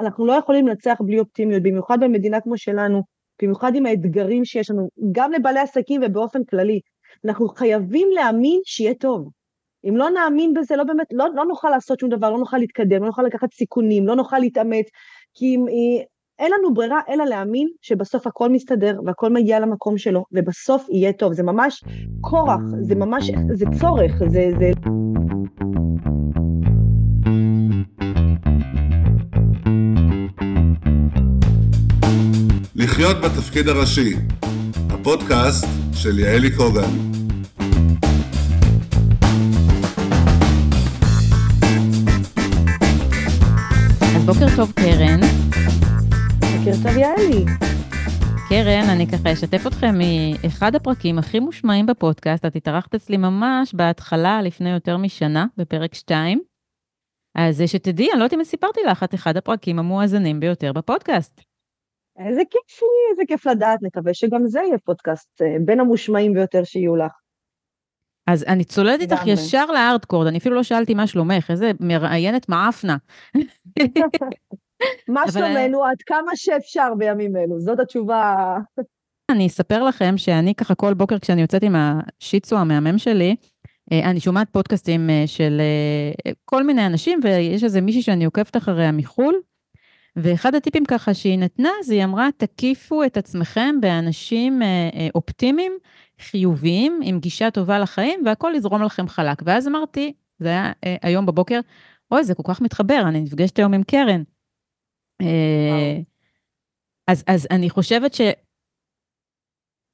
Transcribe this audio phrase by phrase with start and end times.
[0.00, 3.02] אנחנו לא יכולים לנצח בלי אופטימיות, במיוחד במדינה כמו שלנו,
[3.42, 6.80] במיוחד עם האתגרים שיש לנו, גם לבעלי עסקים ובאופן כללי.
[7.24, 9.28] אנחנו חייבים להאמין שיהיה טוב.
[9.88, 13.00] אם לא נאמין בזה, לא באמת, לא, לא נוכל לעשות שום דבר, לא נוכל להתקדם,
[13.00, 14.86] לא נוכל לקחת סיכונים, לא נוכל להתאמץ,
[15.34, 15.64] כי אם,
[16.38, 21.32] אין לנו ברירה אלא להאמין שבסוף הכל מסתדר והכל מגיע למקום שלו, ובסוף יהיה טוב.
[21.32, 21.84] זה ממש
[22.20, 24.50] כורח, זה ממש, זה צורך, זה...
[24.58, 24.70] זה...
[32.98, 34.14] לחיות בתפקיד הראשי,
[34.90, 36.80] הפודקאסט של יעלי קוגן.
[44.16, 45.20] אז בוקר טוב קרן.
[46.40, 47.44] בוקר טוב יעלי.
[48.48, 54.42] קרן, אני ככה אשתף אתכם מאחד הפרקים הכי מושמעים בפודקאסט, את התארחת אצלי ממש בהתחלה,
[54.42, 56.40] לפני יותר משנה, בפרק 2.
[57.34, 61.47] אז שתדעי, אני לא יודעת אם סיפרתי לך את אחד הפרקים המואזנים ביותר בפודקאסט.
[62.26, 66.64] איזה כיף לי, איזה כיף לדעת, נקווה שגם זה יהיה פודקאסט אה, בין המושמעים ביותר
[66.64, 67.12] שיהיו לך.
[68.26, 72.96] אז אני צוללת איתך ישר לארדקורד, אני אפילו לא שאלתי מה שלומך, איזה מראיינת מעפנה.
[75.14, 78.34] מה שלומנו עד כמה שאפשר בימים אלו, זאת התשובה.
[79.30, 83.36] אני אספר לכם שאני ככה כל בוקר כשאני יוצאת עם השיצו המהמם שלי,
[83.92, 85.60] אה, אני שומעת פודקאסטים אה, של
[86.44, 89.34] כל מיני אנשים, ויש איזה מישהי שאני עוקבת אחריה מחו"ל,
[90.22, 95.72] ואחד הטיפים ככה שהיא נתנה, זה היא אמרה, תקיפו את עצמכם באנשים אה, אה, אופטימיים,
[96.20, 99.42] חיוביים, עם גישה טובה לחיים, והכל יזרום לכם חלק.
[99.44, 101.60] ואז אמרתי, זה היה אה, היום בבוקר,
[102.10, 104.22] אוי, זה כל כך מתחבר, אני נפגשת היום עם קרן.
[107.06, 108.14] אז, אז אני חושבת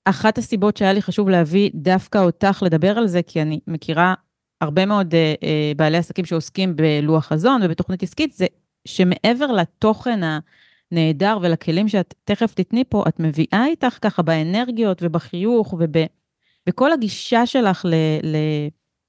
[0.09, 4.15] שאחת הסיבות שהיה לי חשוב להביא דווקא אותך לדבר על זה, כי אני מכירה
[4.61, 5.15] הרבה מאוד
[5.77, 8.47] בעלי עסקים שעוסקים בלוח חזון ובתוכנית עסקית, זה
[8.85, 10.21] שמעבר לתוכן
[10.93, 17.85] הנהדר ולכלים שאת תכף תתני פה, את מביאה איתך ככה באנרגיות ובחיוך ובכל הגישה שלך
[17.85, 17.95] ל...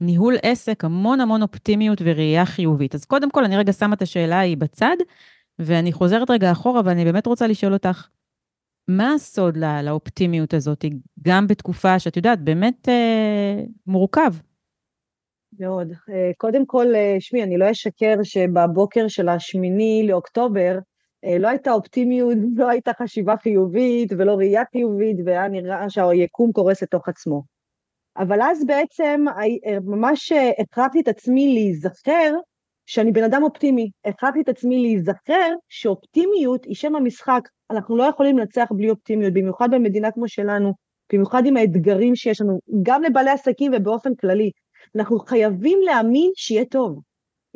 [0.02, 2.96] לניהול עסק, המון המון אופטימיות וראייה חיובית.
[2.96, 4.96] אז קודם כל, אני רגע שמה את השאלה ההיא בצד,
[5.59, 8.07] ואני חוזרת רגע אחורה, ואני באמת רוצה לשאול אותך,
[8.88, 10.86] מה הסוד לא, לאופטימיות הזאת,
[11.22, 14.34] גם בתקופה שאת יודעת, באמת אה, מורכב?
[15.60, 15.92] מאוד.
[16.10, 20.78] אה, קודם כל, אה, שמי, אני לא אשקר שבבוקר של השמיני לאוקטובר,
[21.26, 26.84] אה, לא הייתה אופטימיות, לא הייתה חשיבה חיובית ולא ראייה חיובית, והיה נראה שהיקום קורס
[26.84, 27.44] לתוך עצמו.
[28.18, 29.26] אבל אז בעצם
[29.86, 32.34] ממש הכרחתי את עצמי להיזכר
[32.86, 33.90] שאני בן אדם אופטימי.
[34.06, 37.42] הכרחתי את עצמי להיזכר שאופטימיות היא שם המשחק.
[37.72, 40.74] אנחנו לא יכולים לנצח בלי אופטימיות, במיוחד במדינה כמו שלנו,
[41.14, 44.52] במיוחד עם האתגרים שיש לנו, גם לבעלי עסקים ובאופן כללי.
[44.96, 47.01] אנחנו חייבים להאמין שיהיה טוב.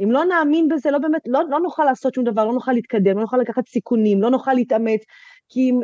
[0.04, 3.16] אם לא נאמין בזה, לא באמת, לא, לא נוכל לעשות שום דבר, לא נוכל להתקדם,
[3.16, 5.02] לא נוכל לקחת סיכונים, לא נוכל להתאמץ,
[5.50, 5.80] כי אם,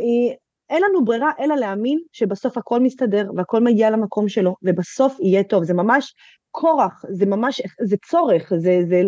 [0.70, 5.64] אין לנו ברירה אלא להאמין שבסוף הכל מסתדר והכל מגיע למקום שלו, ובסוף יהיה טוב.
[5.64, 6.14] זה ממש
[6.52, 9.02] כורח, זה ממש, זה צורך, זה, זה,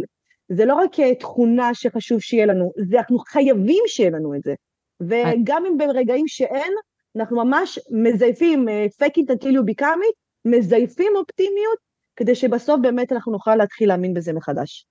[0.49, 4.53] זה לא רק תכונה שחשוב שיהיה לנו, זה אנחנו חייבים שיהיה לנו את זה.
[5.01, 6.73] וגם אם ברגעים שאין,
[7.15, 10.15] אנחנו ממש מזייפים, אה, fake it until you become it,
[10.45, 11.86] מזייפים אופטימיות
[12.17, 14.85] כדי שבסוף באמת אנחנו נוכל להתחיל להאמין בזה מחדש.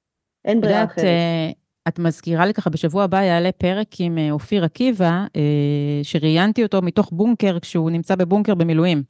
[0.44, 1.04] אין ברירה אחרת.
[1.04, 1.50] אה,
[1.88, 6.82] את מזכירה לי ככה, בשבוע הבא יעלה פרק עם אה, אופיר עקיבא, אה, שראיינתי אותו
[6.82, 9.02] מתוך בונקר, כשהוא נמצא בבונקר במילואים.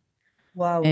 [0.56, 0.82] וואו.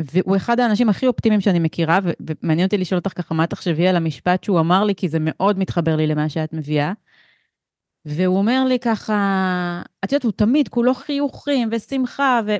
[0.00, 3.96] והוא אחד האנשים הכי אופטימיים שאני מכירה, ומעניין אותי לשאול אותך ככה, מה תחשבי על
[3.96, 6.92] המשפט שהוא אמר לי, כי זה מאוד מתחבר לי למה שאת מביאה.
[8.04, 12.56] והוא אומר לי ככה, את יודעת, הוא תמיד כולו חיוכים ושמחה, ו...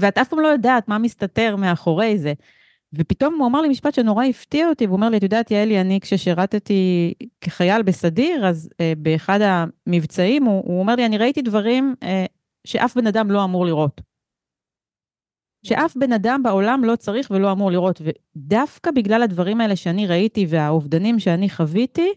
[0.00, 2.32] ואת אף פעם לא יודעת מה מסתתר מאחורי זה.
[2.92, 6.00] ופתאום הוא אמר לי משפט שנורא הפתיע אותי, והוא אומר לי, את יודעת, יעלי, אני
[6.00, 12.26] כששירתתי כחייל בסדיר, אז אה, באחד המבצעים, הוא, הוא אומר לי, אני ראיתי דברים אה,
[12.66, 14.00] שאף בן אדם לא אמור לראות.
[15.66, 18.02] שאף בן אדם בעולם לא צריך ולא אמור לראות.
[18.04, 22.12] ודווקא בגלל הדברים האלה שאני ראיתי והאובדנים שאני חוויתי,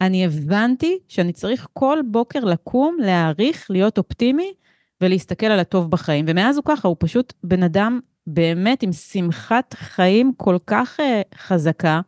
[0.00, 4.52] אני הבנתי שאני צריך כל בוקר לקום, להעריך, להיות אופטימי,
[5.00, 6.24] ולהסתכל על הטוב בחיים.
[6.28, 12.00] ומאז הוא ככה, הוא פשוט בן אדם באמת עם שמחת חיים כל כך uh, חזקה.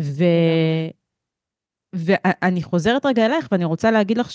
[0.00, 0.24] ו...
[1.92, 4.28] ואני חוזרת רגע אלייך, ואני רוצה להגיד לך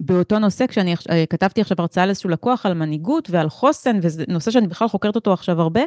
[0.00, 4.50] שבאותו נושא, כשאני אה, כתבתי עכשיו הרצאה לאיזשהו לקוח על מנהיגות ועל חוסן, וזה נושא
[4.50, 5.80] שאני בכלל חוקרת אותו עכשיו הרבה,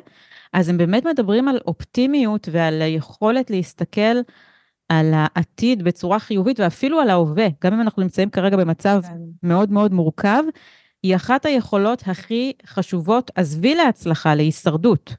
[0.54, 4.16] אז הם באמת מדברים על אופטימיות ועל היכולת להסתכל
[4.90, 9.18] על העתיד בצורה חיובית ואפילו על ההווה, גם אם אנחנו נמצאים כרגע במצב כן.
[9.44, 10.44] מאוד מאוד מורכב,
[11.04, 15.14] היא אחת היכולות הכי חשובות, עזבי להצלחה, להישרדות.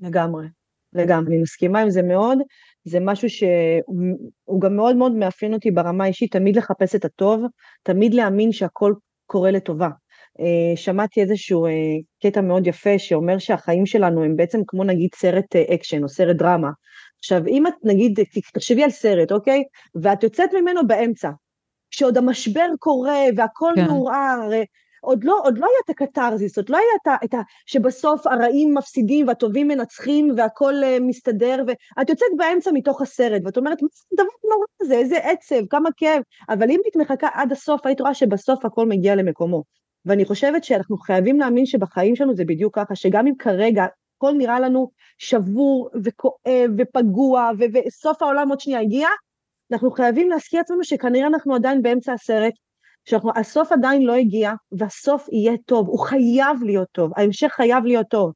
[0.00, 0.46] לגמרי,
[0.92, 2.38] לגמרי, אני מסכימה עם זה מאוד,
[2.84, 7.44] זה משהו שהוא גם מאוד מאוד מאפיין אותי ברמה האישית, תמיד לחפש את הטוב,
[7.82, 8.94] תמיד להאמין שהכל
[9.26, 9.88] קורה לטובה.
[10.40, 11.70] אה, שמעתי איזשהו אה,
[12.22, 16.70] קטע מאוד יפה שאומר שהחיים שלנו הם בעצם כמו נגיד סרט אקשן או סרט דרמה.
[17.20, 18.18] עכשיו, אם את נגיד,
[18.52, 19.62] תחשבי על סרט, אוקיי?
[20.02, 21.30] ואת יוצאת ממנו באמצע,
[21.90, 23.84] כשעוד המשבר קורה והכל כן.
[23.84, 24.50] מעורער,
[25.00, 27.38] עוד לא, עוד לא היה את הקתרזיס, עוד לא היה את ה, את ה...
[27.66, 33.82] שבסוף הרעים מפסידים והטובים מנצחים והכל uh, מסתדר, ואת יוצאת באמצע מתוך הסרט, ואת אומרת,
[33.82, 37.86] מה זה דבר נורא הזה, איזה עצב, כמה כאב, אבל אם היית מחכה עד הסוף,
[37.86, 39.62] היית רואה שבסוף הכל מגיע למקומו.
[40.06, 43.86] ואני חושבת שאנחנו חייבים להאמין שבחיים שלנו זה בדיוק ככה, שגם אם כרגע
[44.20, 49.08] הכל נראה לנו שבור וכואב ופגוע, וסוף העולם עוד שנייה הגיע,
[49.72, 52.52] אנחנו חייבים להזכיר עצמנו שכנראה אנחנו עדיין באמצע הסרט,
[53.04, 58.32] שהסוף עדיין לא הגיע, והסוף יהיה טוב, הוא חייב להיות טוב, ההמשך חייב להיות טוב.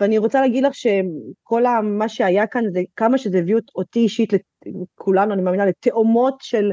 [0.00, 4.32] ואני רוצה להגיד לך שכל מה שהיה כאן, זה כמה שזה הביא אותי אישית,
[4.66, 6.72] לכולנו, אני מאמינה, לתאומות של,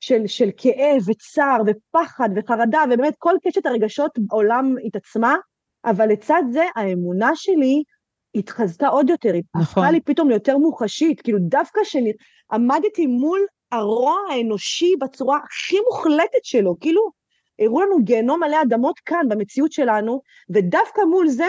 [0.00, 5.36] של, של כאב וצער ופחד וחרדה, ובאמת כל קשת הרגשות בעולם התעצמה,
[5.84, 7.82] אבל לצד זה האמונה שלי
[8.34, 9.82] התחזתה עוד יותר, היא נכון.
[9.82, 13.40] הפכה לי פתאום ליותר מוחשית, כאילו דווקא שעמדתי מול
[13.72, 17.10] הרוע האנושי בצורה הכי מוחלטת שלו, כאילו
[17.58, 21.48] הראו לנו גיהנום מלא אדמות כאן במציאות שלנו, ודווקא מול זה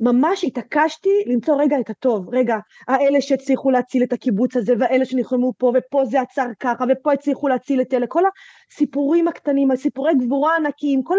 [0.00, 2.56] ממש התעקשתי למצוא רגע את הטוב, רגע,
[2.88, 7.48] האלה שהצליחו להציל את הקיבוץ הזה, והאלה שנלחמו פה, ופה זה עצר ככה, ופה הצליחו
[7.48, 8.22] להציל את אלה, כל
[8.72, 11.16] הסיפורים הקטנים, הסיפורי גבורה ענקיים, כל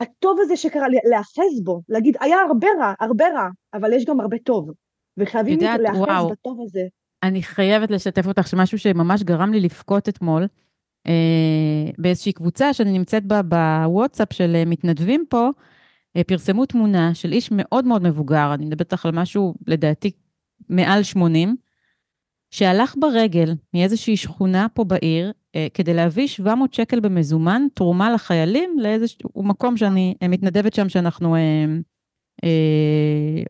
[0.00, 4.38] הטוב הזה שקרה, להאחז בו, להגיד, היה הרבה רע, הרבה רע, אבל יש גם הרבה
[4.38, 4.70] טוב,
[5.16, 6.86] וחייבים להאחז בטוב הזה.
[7.22, 10.46] אני חייבת לשתף אותך שמשהו שממש גרם לי לבכות אתמול,
[11.06, 15.48] אה, באיזושהי קבוצה שאני נמצאת בה בוואטסאפ של אה, מתנדבים פה,
[16.16, 20.10] אה, פרסמו תמונה של איש מאוד מאוד מבוגר, אני מדברת איתך על משהו, לדעתי,
[20.68, 21.56] מעל 80,
[22.50, 29.42] שהלך ברגל מאיזושהי שכונה פה בעיר, אה, כדי להביא 700 שקל במזומן, תרומה לחיילים לאיזשהו
[29.42, 31.64] מקום שאני אה, מתנדבת שם, שאנחנו אה,
[32.44, 33.42] אה,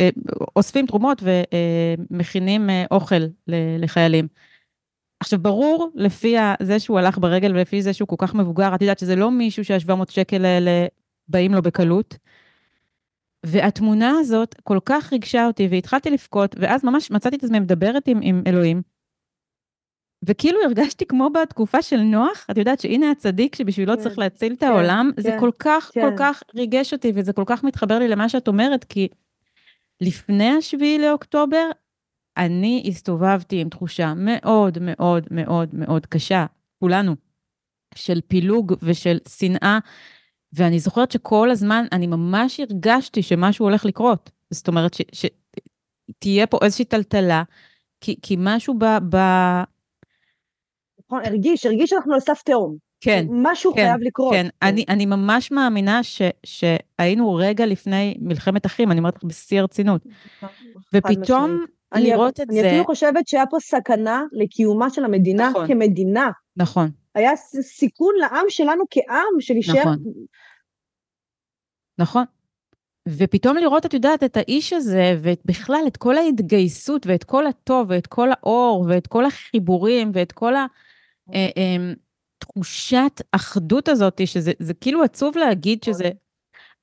[0.00, 0.08] אה,
[0.56, 3.22] אוספים תרומות ומכינים אה, אוכל
[3.78, 4.28] לחיילים.
[5.20, 8.98] עכשיו, ברור, לפי זה שהוא הלך ברגל ולפי זה שהוא כל כך מבוגר, את יודעת
[8.98, 10.86] שזה לא מישהו שה-700 שקל האלה
[11.28, 12.18] באים לו בקלות.
[13.46, 18.20] והתמונה הזאת כל כך ריגשה אותי, והתחלתי לבכות, ואז ממש מצאתי את עצמי מדברת עם,
[18.22, 18.82] עם אלוהים.
[20.24, 24.60] וכאילו הרגשתי כמו בתקופה של נוח, את יודעת שהנה הצדיק שבשבילו כן, צריך להציל את
[24.60, 26.00] כן, העולם, כן, זה כל כך, כן.
[26.00, 29.08] כל כך ריגש אותי, וזה כל כך מתחבר לי למה שאת אומרת, כי
[30.00, 31.70] לפני השביעי לאוקטובר,
[32.36, 36.46] אני הסתובבתי עם תחושה מאוד מאוד מאוד מאוד קשה,
[36.80, 37.14] כולנו,
[37.94, 39.78] של פילוג ושל שנאה,
[40.52, 44.30] ואני זוכרת שכל הזמן אני ממש הרגשתי שמשהו הולך לקרות.
[44.50, 47.42] זאת אומרת, שתהיה פה איזושהי טלטלה,
[48.00, 48.84] כי, כי משהו ב...
[48.84, 49.16] ב...
[51.04, 52.76] נכון, הרגיש, הרגיש שאנחנו על סף תהום.
[53.00, 53.26] כן.
[53.30, 54.32] משהו כן, חייב לקרות.
[54.32, 54.66] כן, כן.
[54.68, 60.02] אני, אני ממש מאמינה ש, שהיינו רגע לפני מלחמת אחים, אני אומרת לך בשיא הרצינות.
[60.94, 62.60] ופתאום לראות את אני זה...
[62.60, 66.30] אני אפילו חושבת שהיה פה סכנה לקיומה של המדינה נכון, כמדינה.
[66.56, 66.90] נכון.
[67.18, 69.80] היה סיכון לעם שלנו כעם, שנשאר...
[69.80, 69.98] נכון.
[71.98, 72.24] נכון.
[73.08, 78.06] ופתאום לראות, את יודעת, את האיש הזה, ובכלל את כל ההתגייסות, ואת כל הטוב, ואת
[78.06, 80.52] כל האור, ואת כל החיבורים, ואת כל
[81.26, 86.10] התחושת אה, אה, אחדות הזאת, שזה כאילו עצוב להגיד שזה...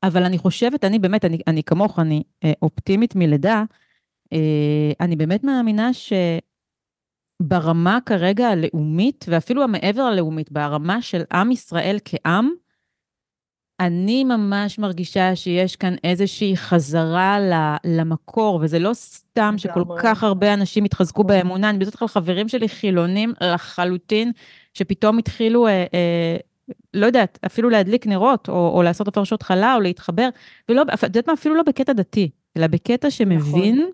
[0.04, 3.63] אבל אני חושבת, אני באמת, אני, אני כמוך, אני אה, אופטימית מלידה,
[5.00, 5.89] אני באמת מאמינה
[7.44, 12.51] שברמה כרגע הלאומית, ואפילו המעבר הלאומית, ברמה של עם ישראל כעם,
[13.80, 17.38] אני ממש מרגישה שיש כאן איזושהי חזרה
[17.86, 21.24] למקור, וזה לא סתם שכל כך הרבה אנשים התחזקו.
[21.24, 24.32] באמונה, אני בדרך כלל חברים שלי חילונים לחלוטין,
[24.74, 26.38] שפתאום התחילו, אה, אה,
[26.94, 30.30] לא יודעת, אפילו להדליק נרות, או, או לעשות הפרשות חלה, או להתחבר,
[30.70, 33.92] ולא, את יודעת מה, אפילו לא בקטע דתי, אלא בקטע שמבין נכון.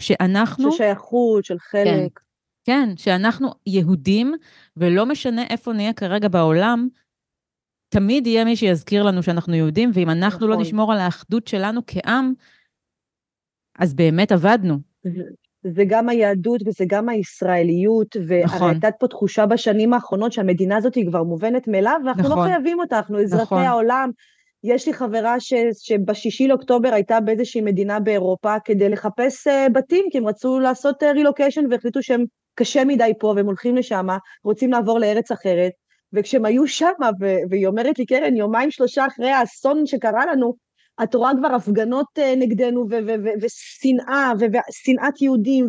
[0.00, 0.72] שאנחנו...
[0.72, 1.84] של שייכות, של חלק.
[1.84, 2.27] כן,
[2.68, 4.34] כן, שאנחנו יהודים,
[4.76, 6.88] ולא משנה איפה נהיה כרגע בעולם,
[7.88, 10.64] תמיד יהיה מי שיזכיר לנו שאנחנו יהודים, ואם אנחנו לא נכון.
[10.64, 12.32] לא נשמור על האחדות שלנו כעם,
[13.78, 14.78] אז באמת אבדנו.
[15.62, 18.62] זה גם היהדות וזה גם הישראליות, נכון.
[18.62, 22.44] והייתה פה תחושה בשנים האחרונות שהמדינה הזאת היא כבר מובנת מאליו, ואנחנו לא נכון.
[22.44, 23.62] לא חייבים אותה, אנחנו אזרחי נכון.
[23.62, 24.10] העולם.
[24.64, 30.18] יש לי חברה ש, שבשישי לאוקטובר הייתה באיזושהי מדינה באירופה כדי לחפש uh, בתים, כי
[30.18, 32.24] הם רצו לעשות רילוקיישן uh, והחליטו שהם
[32.58, 34.06] קשה מדי פה והם הולכים לשם,
[34.44, 35.72] רוצים לעבור לארץ אחרת.
[36.12, 36.92] וכשהם היו שם,
[37.50, 40.54] והיא אומרת לי, קרן, יומיים שלושה אחרי האסון שקרה לנו,
[41.02, 42.86] את רואה כבר הפגנות אה, נגדנו,
[43.42, 45.68] ושנאה, ושנאת יהודים,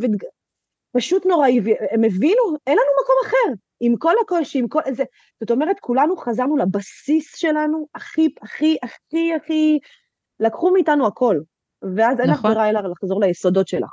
[0.98, 5.03] פשוט נוראי, והם הבינו, אין לנו מקום אחר, עם כל הקושי, עם כל זה,
[5.39, 9.79] זאת אומרת, כולנו חזרנו לבסיס שלנו, הכי, הכי, הכי, הכי,
[10.39, 11.39] לקחו מאיתנו הכל,
[11.81, 12.19] ואז נכון.
[12.19, 13.89] אין לך ברירה אלא לחזור ליסודות שלך.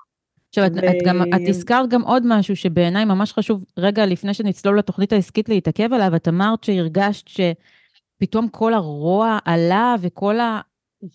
[0.58, 0.78] עכשיו, ו...
[0.78, 5.12] את, את, גם, את הזכרת גם עוד משהו שבעיניי ממש חשוב, רגע לפני שנצלול לתוכנית
[5.12, 10.36] העסקית להתעכב עליו, את אמרת שהרגשת שפתאום כל הרוע עלה וכל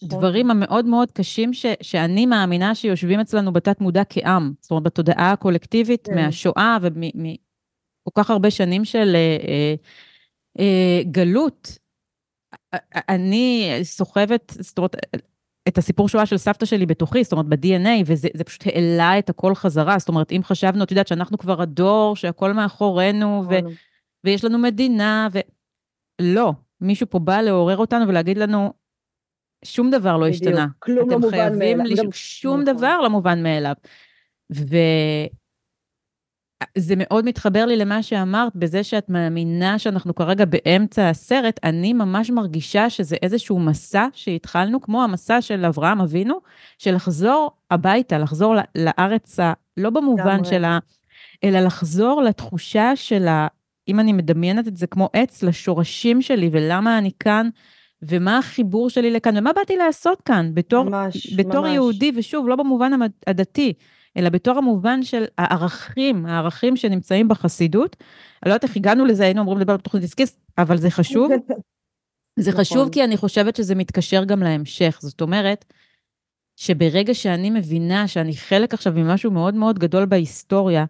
[0.03, 0.63] הדברים נכון.
[0.63, 6.07] המאוד מאוד קשים ש, שאני מאמינה שיושבים אצלנו בתת מודע כעם, זאת אומרת, בתודעה הקולקטיבית
[6.07, 6.15] כן.
[6.15, 9.75] מהשואה ומכל כך הרבה שנים של אה, אה,
[10.59, 11.77] אה, גלות.
[13.09, 14.95] אני סוחבת, זאת אומרת,
[15.67, 19.55] את הסיפור שואה של סבתא שלי בתוכי, זאת אומרת ב-DNA, וזה פשוט העלה את הכל
[19.55, 19.99] חזרה.
[19.99, 23.59] זאת אומרת, אם חשבנו, את יודעת, שאנחנו כבר הדור, שהכל מאחורינו, ו-
[24.23, 25.39] ויש לנו מדינה, ו...
[26.21, 26.51] לא,
[26.81, 28.73] מישהו פה בא לעורר אותנו ולהגיד לנו,
[29.65, 30.67] שום דבר לא השתנה.
[30.79, 31.85] כלום לא מובן מאליו.
[31.85, 32.41] לש...
[32.41, 32.75] שום נכון.
[32.75, 33.73] דבר לא מובן מאליו.
[34.53, 34.75] ו...
[36.77, 42.29] זה מאוד מתחבר לי למה שאמרת, בזה שאת מאמינה שאנחנו כרגע באמצע הסרט, אני ממש
[42.29, 46.39] מרגישה שזה איזשהו מסע שהתחלנו, כמו המסע של אברהם אבינו,
[46.77, 49.39] של לחזור הביתה, לחזור לארץ,
[49.77, 50.79] לא במובן של ה...
[51.43, 53.47] אלא לחזור לתחושה של ה...
[53.87, 57.49] אם אני מדמיינת את זה כמו עץ, לשורשים שלי ולמה אני כאן,
[58.01, 61.73] ומה החיבור שלי לכאן, ומה באתי לעשות כאן בתור, ממש, בתור ממש.
[61.73, 62.91] יהודי, ושוב, לא במובן
[63.27, 63.73] הדתי.
[64.17, 67.95] אלא בתור המובן של הערכים, הערכים שנמצאים בחסידות.
[68.43, 71.31] אני לא יודעת איך הגענו לזה, היינו אמורים לדבר על תוכנית עסקית, אבל זה חשוב.
[72.39, 72.91] זה חשוב נכון.
[72.91, 74.99] כי אני חושבת שזה מתקשר גם להמשך.
[75.01, 75.65] זאת אומרת,
[76.55, 80.85] שברגע שאני מבינה שאני חלק עכשיו ממשהו מאוד מאוד גדול בהיסטוריה,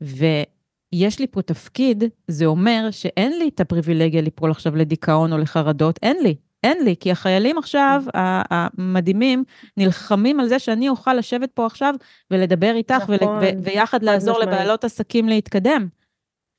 [0.00, 5.98] ויש לי פה תפקיד, זה אומר שאין לי את הפריבילגיה ליפול עכשיו לדיכאון או לחרדות,
[6.02, 6.34] אין לי.
[6.64, 8.10] אין לי, כי החיילים עכשיו, mm.
[8.50, 9.44] המדהימים,
[9.76, 11.94] נלחמים על זה שאני אוכל לשבת פה עכשיו
[12.30, 14.58] ולדבר איתך, נכון, ויחד לעזור משמעית.
[14.58, 15.88] לבעלות עסקים להתקדם.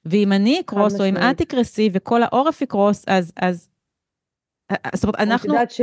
[0.06, 3.70] ואם אני אקרוס, או אם את תקרסי, וכל העורף יקרוס, אז, אז,
[4.96, 5.50] זאת אומרת, אנחנו...
[5.50, 5.82] את יודעת ש...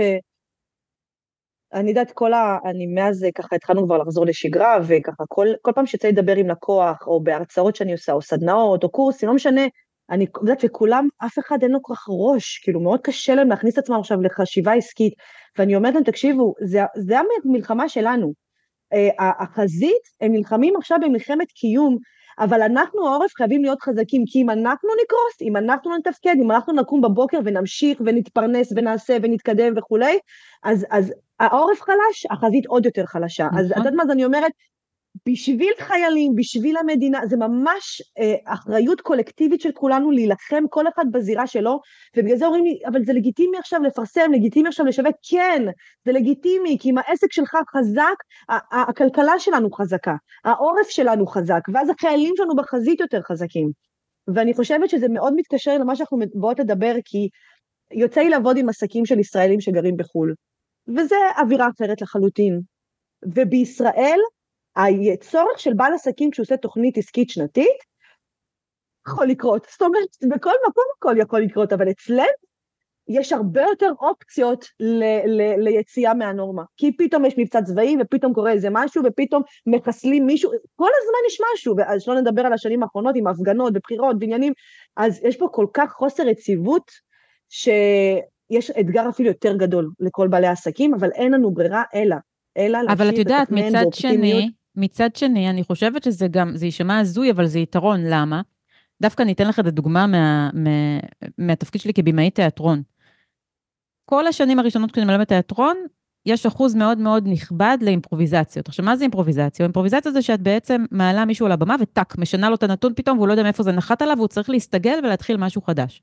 [1.72, 2.58] אני יודעת כל ה...
[2.64, 7.06] אני מאז ככה התחלנו כבר לחזור לשגרה, וככה כל, כל פעם שיוצא לדבר עם לקוח,
[7.06, 9.62] או בהרצאות שאני עושה, או סדנאות, או קורסים, לא משנה,
[10.10, 13.74] אני יודעת, וכולם, אף אחד אין לו כל כך ראש, כאילו מאוד קשה להם להכניס
[13.74, 15.14] את עצמם עכשיו לחשיבה עסקית,
[15.58, 18.32] ואני אומרת להם, תקשיבו, זה, זה המלחמה שלנו.
[18.94, 21.98] Uh, החזית, הם נלחמים עכשיו במלחמת קיום,
[22.38, 26.50] אבל אנחנו העורף חייבים להיות חזקים, כי אם אנחנו נקרוס, אם אנחנו לא נתפקד, אם
[26.50, 30.18] אנחנו נקום בבוקר ונמשיך ונתפרנס ונעשה ונתקדם וכולי,
[30.64, 33.48] אז, אז העורף חלש, החזית עוד יותר חלשה.
[33.58, 34.52] אז את יודעת מה, אז אני אומרת,
[35.28, 41.46] בשביל חיילים, בשביל המדינה, זה ממש אה, אחריות קולקטיבית של כולנו להילחם, כל אחד בזירה
[41.46, 41.80] שלו,
[42.16, 45.62] ובגלל זה אומרים לי, אבל זה לגיטימי עכשיו לפרסם, לגיטימי עכשיו לשווק, כן,
[46.04, 48.16] זה לגיטימי, כי אם העסק שלך חזק,
[48.72, 53.70] הכלכלה שלנו חזקה, העורף שלנו חזק, ואז החיילים שלנו בחזית יותר חזקים.
[54.34, 57.28] ואני חושבת שזה מאוד מתקשר למה שאנחנו באות לדבר, כי
[57.92, 60.34] יוצא לי לעבוד עם עסקים של ישראלים שגרים בחו"ל,
[60.96, 62.60] וזה אווירה אחרת לחלוטין.
[63.34, 64.18] ובישראל,
[64.76, 67.96] הצורך של בעל עסקים כשהוא עושה תוכנית עסקית שנתית,
[69.08, 69.66] יכול לקרות.
[69.70, 72.46] זאת אומרת, בכל מקום הכל יכול לקרות, אבל אצלנו
[73.08, 76.62] יש הרבה יותר אופציות ל- ל- ליציאה מהנורמה.
[76.76, 81.40] כי פתאום יש מבצע צבאי, ופתאום קורה איזה משהו, ופתאום מחסלים מישהו, כל הזמן יש
[81.52, 84.52] משהו, אז שלא נדבר על השנים האחרונות עם הפגנות ובחירות ועניינים,
[84.96, 86.90] אז יש פה כל כך חוסר יציבות,
[87.48, 92.16] שיש אתגר אפילו יותר גדול לכל בעלי העסקים, אבל אין לנו ברירה אלא,
[92.56, 97.30] אלא אבל את יודעת, מצד שני, מצד שני, אני חושבת שזה גם, זה יישמע הזוי,
[97.30, 98.40] אבל זה יתרון, למה?
[99.02, 100.70] דווקא אני אתן לך את הדוגמה מה, מה,
[101.38, 102.82] מהתפקיד שלי כבימאי תיאטרון.
[104.04, 105.76] כל השנים הראשונות כשאני מלמדת תיאטרון,
[106.26, 108.68] יש אחוז מאוד מאוד נכבד לאימפרוביזציות.
[108.68, 109.66] עכשיו, מה זה אימפרוביזציה?
[109.66, 113.28] אימפרוביזציה זה שאת בעצם מעלה מישהו על הבמה וטאק, משנה לו את הנתון פתאום, והוא
[113.28, 116.02] לא יודע מאיפה זה נחת עליו, והוא צריך להסתגל ולהתחיל משהו חדש.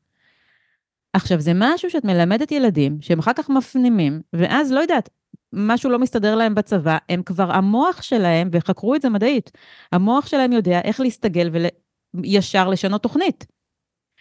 [1.14, 5.10] עכשיו, זה משהו שאת מלמדת ילדים, שהם אחר כך מפנימים, ואז, לא יודעת,
[5.54, 9.52] משהו לא מסתדר להם בצבא, הם כבר, המוח שלהם, וחקרו את זה מדעית,
[9.92, 11.50] המוח שלהם יודע איך להסתגל
[12.14, 13.46] וישר לשנות תוכנית.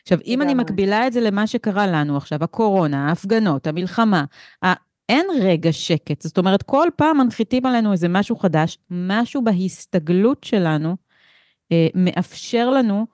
[0.03, 4.25] עכשיו, אם אני מקבילה את זה למה שקרה לנו עכשיו, הקורונה, ההפגנות, המלחמה,
[5.09, 6.21] אין רגע שקט.
[6.21, 10.97] זאת אומרת, כל פעם מנחיתים עלינו איזה משהו חדש, משהו בהסתגלות שלנו
[11.73, 13.07] אה, מאפשר לנו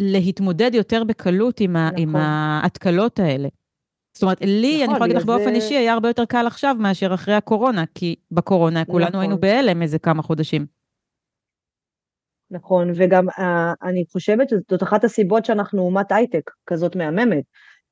[0.00, 1.98] להתמודד יותר בקלות עם, נכון.
[1.98, 3.48] עם ההתקלות האלה.
[4.16, 6.76] זאת אומרת, לי, נכון, אני יכולה להגיד לך באופן אישי, היה הרבה יותר קל עכשיו
[6.78, 9.20] מאשר אחרי הקורונה, כי בקורונה כולנו נכון.
[9.20, 10.66] היינו בהלם איזה כמה חודשים.
[12.50, 13.42] נכון, וגם uh,
[13.82, 17.44] אני חושבת שזאת אחת הסיבות שאנחנו אומת הייטק כזאת מהממת,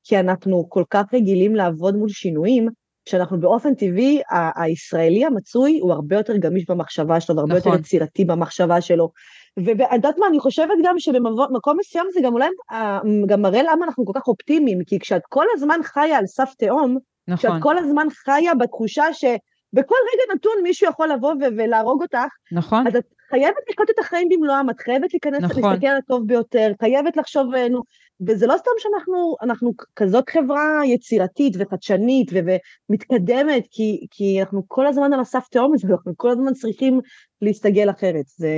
[0.03, 2.67] כי אנחנו כל כך רגילים לעבוד מול שינויים,
[3.09, 7.71] שאנחנו באופן טבעי, ה- הישראלי המצוי הוא הרבה יותר גמיש במחשבה שלו, והרבה נכון.
[7.71, 9.11] יותר יצירתי במחשבה שלו.
[9.57, 13.85] ואת יודעת מה, אני חושבת גם שבמקום מסוים זה גם אולי אה, גם מראה למה
[13.85, 16.97] אנחנו כל כך אופטימיים, כי כשאת כל הזמן חיה על סף תהום,
[17.27, 22.87] נכון, כשאת כל הזמן חיה בתחושה שבכל רגע נתון מישהו יכול לבוא ולהרוג אותך, נכון,
[22.87, 25.63] אז את חייבת לחיות את החיים במלואם, את חייבת להיכנס, נכון.
[25.63, 27.81] להסתכל על הטוב ביותר, חייבת לחשוב, אה, נו,
[28.27, 35.13] וזה לא סתם שאנחנו אנחנו כזאת חברה יצירתית וחדשנית ומתקדמת, כי, כי אנחנו כל הזמן
[35.13, 36.99] על הסף תהום אנחנו כל הזמן צריכים
[37.41, 38.25] להסתגל אחרת.
[38.25, 38.49] זה,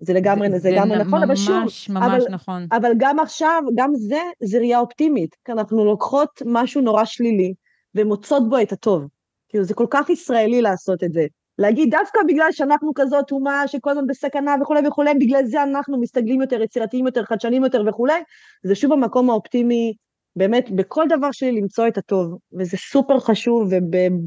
[0.00, 2.66] זה לגמרי, זה, זה לגמרי נ- נכון, אבל שוב, ממש ממש אבל- נכון.
[2.72, 7.54] אבל גם עכשיו, גם זה, זה ראייה אופטימית, כי אנחנו לוקחות משהו נורא שלילי
[7.94, 9.06] ומוצאות בו את הטוב.
[9.48, 11.26] כאילו, זה כל כך ישראלי לעשות את זה.
[11.58, 16.40] להגיד דווקא בגלל שאנחנו כזאת אומה שכל הזמן בסכנה וכולי וכולי, בגלל זה אנחנו מסתגלים
[16.40, 18.20] יותר, יצירתיים יותר, חדשניים יותר וכולי,
[18.62, 19.94] זה שוב המקום האופטימי,
[20.36, 23.68] באמת, בכל דבר שלי למצוא את הטוב, וזה סופר חשוב,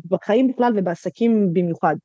[0.06, 1.96] ובחיים בכלל ובעסקים במיוחד,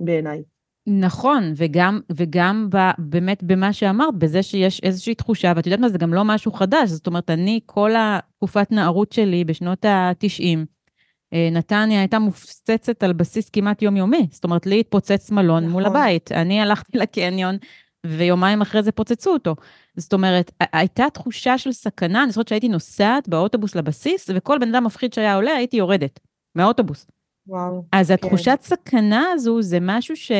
[0.00, 0.42] בעיניי.
[0.88, 5.98] נכון, וגם, וגם ב, באמת במה שאמרת, בזה שיש איזושהי תחושה, ואת יודעת מה, זה
[5.98, 10.58] גם לא משהו חדש, זאת אומרת, אני, כל התקופת נערות שלי בשנות ה-90,
[11.52, 15.72] נתניה הייתה מופצצת על בסיס כמעט יומיומי, זאת אומרת, לי התפוצץ מלון נכון.
[15.72, 17.56] מול הבית, אני הלכתי לקניון,
[18.06, 19.54] ויומיים אחרי זה פוצצו אותו.
[19.96, 24.84] זאת אומרת, הייתה תחושה של סכנה, אני זוכרת שהייתי נוסעת באוטובוס לבסיס, וכל בן אדם
[24.84, 26.20] מפחיד שהיה עולה, הייתי יורדת
[26.54, 27.06] מהאוטובוס.
[27.46, 27.84] וואו.
[27.92, 28.14] אז כן.
[28.14, 30.32] התחושת סכנה הזו זה משהו ש...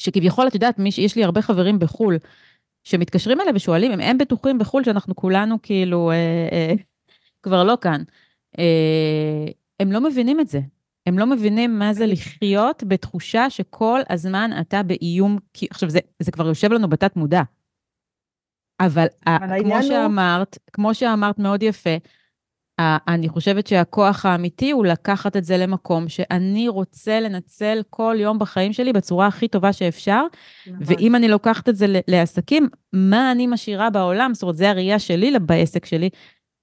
[0.00, 2.18] שכביכול, את יודעת, מי, יש לי הרבה חברים בחו"ל,
[2.84, 6.74] שמתקשרים אליי ושואלים, אם הם בטוחים בחו"ל שאנחנו כולנו כאילו אה, אה,
[7.42, 8.02] כבר לא כאן.
[8.58, 9.46] אה,
[9.80, 10.60] הם לא מבינים את זה.
[11.06, 16.32] הם לא מבינים מה זה לחיות בתחושה שכל הזמן אתה באיום, כי עכשיו זה, זה
[16.32, 17.42] כבר יושב לנו בתת מודע.
[18.80, 20.72] אבל, אבל כמו שאמרת, הוא...
[20.72, 21.96] כמו שאמרת מאוד יפה,
[22.80, 28.72] אני חושבת שהכוח האמיתי הוא לקחת את זה למקום שאני רוצה לנצל כל יום בחיים
[28.72, 30.22] שלי בצורה הכי טובה שאפשר,
[30.66, 30.80] נכון.
[30.80, 35.38] ואם אני לוקחת את זה לעסקים, מה אני משאירה בעולם, זאת אומרת, זה הראייה שלי
[35.38, 36.10] בעסק שלי,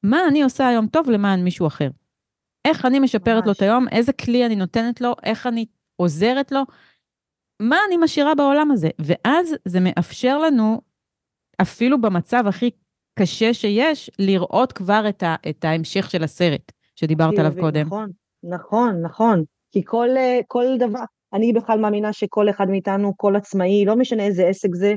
[0.04, 1.90] מה אני עושה היום טוב למען מישהו אחר.
[2.66, 3.46] איך אני משפרת ממש.
[3.46, 6.62] לו את היום, איזה כלי אני נותנת לו, איך אני עוזרת לו,
[7.62, 8.90] מה אני משאירה בעולם הזה.
[9.00, 10.82] ואז זה מאפשר לנו,
[11.62, 12.72] אפילו במצב הכי
[13.20, 17.86] קשה שיש, לראות כבר את, ה, את ההמשך של הסרט שדיברת עליו קודם.
[17.86, 18.10] נכון,
[18.44, 19.44] נכון, נכון.
[19.72, 20.10] כי כל,
[20.48, 21.00] כל דבר,
[21.34, 24.96] אני בכלל מאמינה שכל אחד מאיתנו, כל עצמאי, לא משנה איזה עסק זה,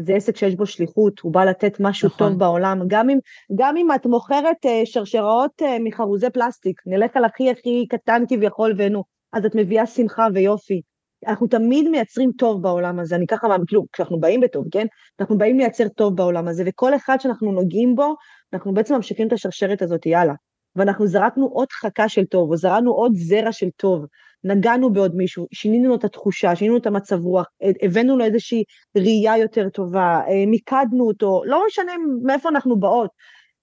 [0.00, 2.28] זה עסק שיש בו שליחות, הוא בא לתת משהו נכון.
[2.28, 2.80] טוב בעולם.
[2.86, 3.18] גם אם,
[3.54, 9.44] גם אם את מוכרת שרשראות מחרוזי פלסטיק, נלך על הכי הכי קטן כביכול ונו, אז
[9.44, 10.80] את מביאה שמחה ויופי.
[11.26, 14.86] אנחנו תמיד מייצרים טוב בעולם הזה, אני ככה, כאילו, כשאנחנו באים בטוב, כן?
[15.20, 18.14] אנחנו באים לייצר טוב בעולם הזה, וכל אחד שאנחנו נוגעים בו,
[18.52, 20.34] אנחנו בעצם ממשיכים את השרשרת הזאת, יאללה.
[20.76, 24.06] ואנחנו זרקנו עוד חכה של טוב, או זרענו עוד זרע של טוב,
[24.44, 27.46] נגענו בעוד מישהו, שינינו לו את התחושה, שינינו את המצב רוח,
[27.82, 28.64] הבאנו לו איזושהי
[28.96, 33.10] ראייה יותר טובה, מיקדנו אותו, לא משנה מאיפה אנחנו באות.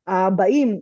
[0.08, 0.80] הבאים,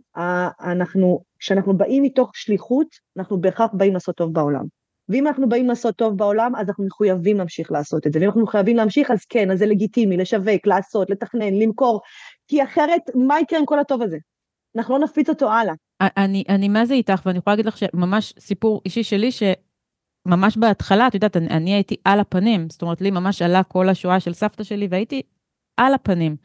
[0.60, 2.86] אנחנו, כשאנחנו באים מתוך שליחות,
[3.16, 4.64] אנחנו בהכרח באים לעשות טוב בעולם.
[5.08, 8.18] ואם אנחנו באים לעשות טוב בעולם, אז אנחנו מחויבים להמשיך לעשות את זה.
[8.18, 12.00] ואם אנחנו מחויבים להמשיך, אז כן, אז זה לגיטימי, לשווק, לעשות, לתכנן, למכור,
[12.48, 14.18] כי אחרת, מה יקרה עם כל הטוב הזה?
[14.76, 15.74] אנחנו לא נפיץ אותו הלאה.
[16.00, 21.06] אני, אני מה זה איתך, ואני יכולה להגיד לך שממש סיפור אישי שלי, שממש בהתחלה,
[21.06, 24.32] את יודעת, אני, אני הייתי על הפנים, זאת אומרת, לי ממש עלה כל השואה של
[24.32, 25.22] סבתא שלי, והייתי
[25.76, 26.36] על הפנים.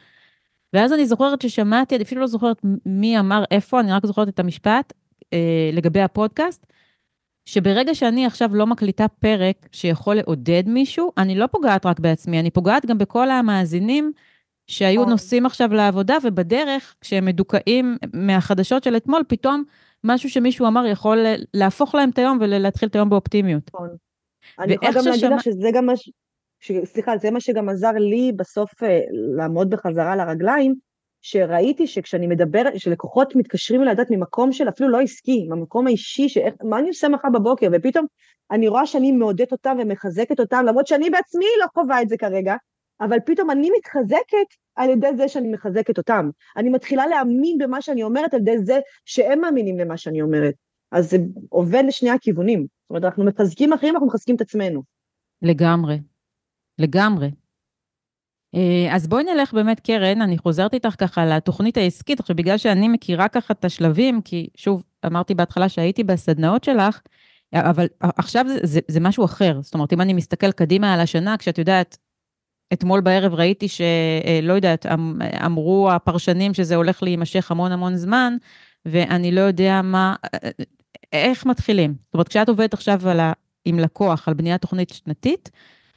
[0.73, 4.39] ואז אני זוכרת ששמעתי, אני אפילו לא זוכרת מי אמר איפה, אני רק זוכרת את
[4.39, 4.93] המשפט
[5.33, 6.65] אה, לגבי הפודקאסט,
[7.45, 12.51] שברגע שאני עכשיו לא מקליטה פרק שיכול לעודד מישהו, אני לא פוגעת רק בעצמי, אני
[12.51, 14.11] פוגעת גם בכל המאזינים
[14.67, 19.63] שהיו נוסעים עכשיו לעבודה, ובדרך, כשהם מדוכאים מהחדשות של אתמול, פתאום
[20.03, 23.71] משהו שמישהו אמר יכול להפוך להם את היום ולהתחיל את היום באופטימיות.
[23.73, 23.89] נכון.
[24.59, 26.11] אני יכולה גם להגיד לך שזה גם מה ש...
[26.83, 28.71] סליחה, זה מה שגם עזר לי בסוף
[29.37, 30.75] לעמוד בחזרה על הרגליים,
[31.21, 36.53] שראיתי שכשאני מדברת, שלקוחות מתקשרים אליי, לדעת ממקום של אפילו לא עסקי, מהמקום האישי, שאיך,
[36.63, 38.05] מה אני עושה מחר בבוקר, ופתאום
[38.51, 42.55] אני רואה שאני מעודדת אותם ומחזקת אותם, למרות שאני בעצמי לא חווה את זה כרגע,
[43.01, 46.29] אבל פתאום אני מתחזקת על ידי זה שאני מחזקת אותם.
[46.57, 50.53] אני מתחילה להאמין במה שאני אומרת על ידי זה שהם מאמינים למה שאני אומרת.
[50.91, 51.17] אז זה
[51.49, 52.59] עובד לשני הכיוונים.
[52.61, 54.83] זאת אומרת, אנחנו מחזקים אחרים, אנחנו מחזקים את עצמנו.
[55.41, 55.99] לגמרי.
[56.79, 57.27] לגמרי.
[58.91, 63.27] אז בואי נלך באמת, קרן, אני חוזרת איתך ככה לתוכנית העסקית, עכשיו בגלל שאני מכירה
[63.27, 67.01] ככה את השלבים, כי שוב, אמרתי בהתחלה שהייתי בסדנאות שלך,
[67.53, 69.59] אבל עכשיו זה, זה, זה משהו אחר.
[69.61, 71.97] זאת אומרת, אם אני מסתכל קדימה על השנה, כשאת יודעת,
[72.73, 78.37] אתמול בערב ראיתי שלא יודעת, אמ, אמרו הפרשנים שזה הולך להימשך המון המון זמן,
[78.85, 80.15] ואני לא יודע מה,
[81.13, 81.95] איך מתחילים?
[82.05, 83.33] זאת אומרת, כשאת עובדת עכשיו על ה,
[83.65, 85.49] עם לקוח על בניית תוכנית שנתית,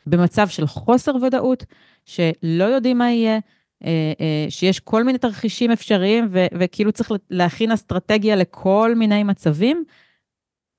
[0.07, 1.65] במצב של חוסר ודאות,
[2.05, 3.39] שלא יודעים מה יהיה,
[3.85, 9.85] אה, אה, שיש כל מיני תרחישים אפשריים, ו- וכאילו צריך להכין אסטרטגיה לכל מיני מצבים,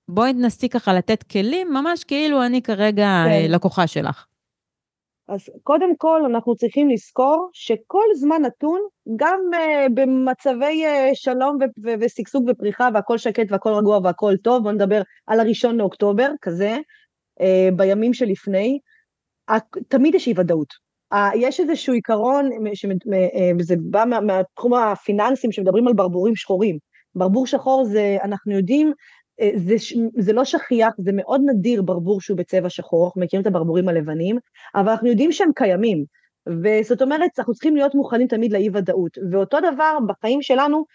[0.09, 3.51] בואי נסי ככה לתת כלים, ממש כאילו אני כרגע כן.
[3.51, 4.25] לקוחה שלך.
[5.27, 8.81] אז קודם כל אנחנו צריכים לזכור שכל זמן נתון,
[9.15, 11.57] גם uh, במצבי uh, שלום
[11.99, 16.77] ושגשוג ופריחה והכל שקט והכל רגוע והכל טוב, בואו נדבר על הראשון לאוקטובר, כזה,
[17.39, 18.79] uh, בימים שלפני,
[19.87, 20.73] תמיד יש אי ודאות.
[21.35, 22.49] יש איזשהו עיקרון,
[23.59, 26.77] וזה בא מה, מהתחום הפיננסים, שמדברים על ברבורים שחורים.
[27.15, 28.93] ברבור שחור זה, אנחנו יודעים
[29.41, 29.75] אה, זה,
[30.17, 34.37] זה לא שכיח, זה מאוד נדיר ברבור שהוא בצבע שחור, אנחנו מכירים את הברבורים הלבנים,
[34.75, 36.05] אבל אנחנו יודעים שהם קיימים.
[36.47, 39.17] וזאת אומרת, אנחנו צריכים להיות מוכנים תמיד לאי ודאות.
[39.31, 40.85] ואותו דבר בחיים שלנו,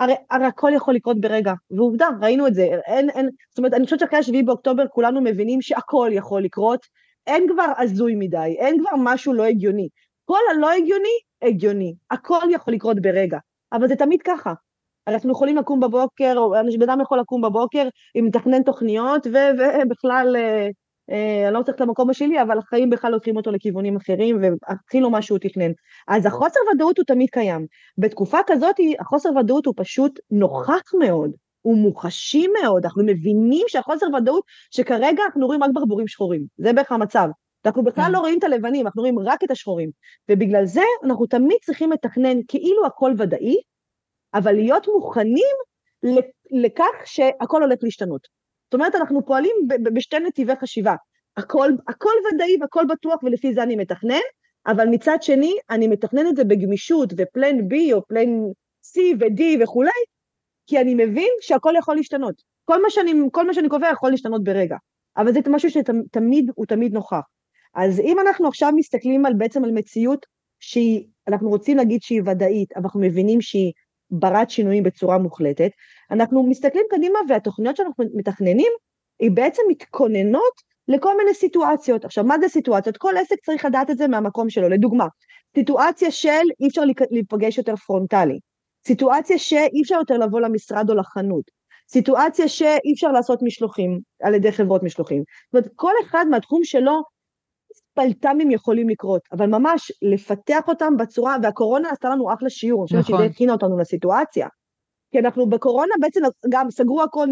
[0.00, 3.84] הרי, הרי הכל יכול לקרות ברגע, ועובדה, ראינו את זה, אין, אין, זאת אומרת, אני
[3.84, 6.86] חושבת שאחרי השביעי באוקטובר כולנו מבינים שהכל יכול לקרות,
[7.26, 9.88] אין כבר הזוי מדי, אין כבר משהו לא הגיוני.
[10.24, 13.38] כל הלא הגיוני, הגיוני, הכל יכול לקרות ברגע,
[13.72, 14.52] אבל זה תמיד ככה,
[15.06, 20.68] אנחנו יכולים לקום בבוקר, או בן אדם יכול לקום בבוקר עם מתכנן תוכניות, ובכלל, אה,
[21.10, 25.00] אה, אני לא רוצה את המקום השלי, אבל החיים בכלל לוקחים אותו לכיוונים אחרים, והכי
[25.00, 25.70] לא מה שהוא תכנן.
[26.08, 27.66] אז החוסר ודאות הוא תמיד קיים.
[27.98, 31.30] בתקופה כזאת, החוסר ודאות הוא פשוט נוכח מאוד.
[31.64, 36.92] הוא מוחשי מאוד, אנחנו מבינים שהחוסר ודאות, שכרגע אנחנו רואים רק ברבורים שחורים, זה בערך
[36.92, 37.28] המצב.
[37.66, 38.12] אנחנו בכלל כן.
[38.12, 39.90] לא רואים את הלבנים, אנחנו רואים רק את השחורים.
[40.28, 43.56] ובגלל זה אנחנו תמיד צריכים לתכנן כאילו הכל ודאי,
[44.34, 45.54] אבל להיות מוכנים
[46.50, 48.26] לכך שהכל הולך להשתנות.
[48.64, 49.56] זאת אומרת, אנחנו פועלים
[49.92, 50.94] בשתי נתיבי חשיבה.
[51.36, 54.24] הכל, הכל ודאי והכל בטוח ולפי זה אני מתכנן,
[54.66, 58.28] אבל מצד שני, אני מתכנן את זה בגמישות ופלן B או פלן
[58.84, 59.90] C ו-D וכולי,
[60.66, 62.34] כי אני מבין שהכל יכול להשתנות.
[62.64, 64.76] כל מה שאני, כל מה שאני קובע יכול להשתנות ברגע,
[65.16, 67.22] אבל זה משהו שתמיד, הוא תמיד נוכח.
[67.74, 70.26] אז אם אנחנו עכשיו מסתכלים על, בעצם על מציאות
[70.60, 73.72] שהיא, אנחנו רוצים להגיד שהיא ודאית, אבל אנחנו מבינים שהיא
[74.10, 75.70] ברת שינויים בצורה מוחלטת,
[76.10, 78.72] אנחנו מסתכלים קדימה והתוכניות שאנחנו מתכננים,
[79.18, 82.04] היא בעצם מתכוננות לכל מיני סיטואציות.
[82.04, 82.96] עכשיו, מה זה סיטואציות?
[82.96, 84.68] כל עסק צריך לדעת את זה מהמקום שלו.
[84.68, 85.06] לדוגמה,
[85.56, 88.38] סיטואציה של אי אפשר להיפגש יותר פרונטלי,
[88.86, 91.44] סיטואציה שאי אפשר יותר לבוא למשרד או לחנות,
[91.88, 95.22] סיטואציה שאי אפשר לעשות משלוחים על ידי חברות משלוחים.
[95.22, 97.02] זאת אומרת, כל אחד מהתחום שלו
[97.94, 103.00] פלטמים יכולים לקרות, אבל ממש לפתח אותם בצורה, והקורונה עשתה לנו אחלה שיעור, אני חושבת
[103.00, 103.16] נכון.
[103.16, 104.48] שזה הכינה אותנו לסיטואציה.
[105.12, 107.26] כי אנחנו בקורונה בעצם גם סגרו הכל,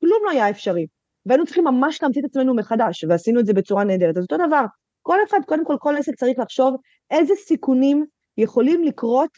[0.00, 0.86] כלום לא היה אפשרי.
[1.26, 4.16] והיינו צריכים ממש להמציא את עצמנו מחדש, ועשינו את זה בצורה נהדרת.
[4.16, 4.64] אז אותו דבר,
[5.02, 6.76] כל אחד, קודם כל, כל עסק צריך לחשוב
[7.10, 8.04] איזה סיכונים
[8.38, 9.30] יכולים לקרות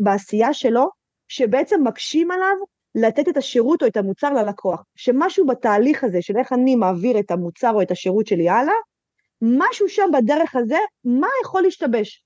[0.00, 0.88] בעשייה שלו,
[1.28, 2.56] שבעצם מקשים עליו
[2.94, 4.84] לתת את השירות או את המוצר ללקוח.
[4.96, 8.74] שמשהו בתהליך הזה של איך אני מעביר את המוצר או את השירות שלי הלאה,
[9.42, 12.24] משהו שם בדרך הזה, מה יכול להשתבש?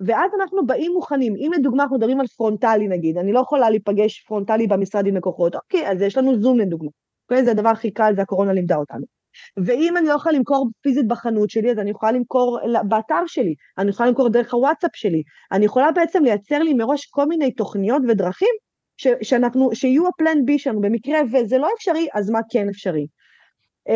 [0.00, 4.20] ואז אנחנו באים מוכנים, אם לדוגמה אנחנו מדברים על פרונטלי נגיד, אני לא יכולה להיפגש
[4.20, 6.90] פרונטלי במשרד עם לקוחות, אוקיי, אז יש לנו זום לדוגמה,
[7.24, 9.19] אוקיי, זה הדבר הכי קל, זה הקורונה לימדה אותנו.
[9.64, 13.90] ואם אני לא יכולה למכור פיזית בחנות שלי, אז אני יכולה למכור באתר שלי, אני
[13.90, 18.54] יכולה למכור דרך הוואטסאפ שלי, אני יכולה בעצם לייצר לי מראש כל מיני תוכניות ודרכים
[18.96, 23.06] ש, שאנחנו, שיהיו ה plan B שלנו, במקרה וזה לא אפשרי, אז מה כן אפשרי?
[23.88, 23.92] Uh,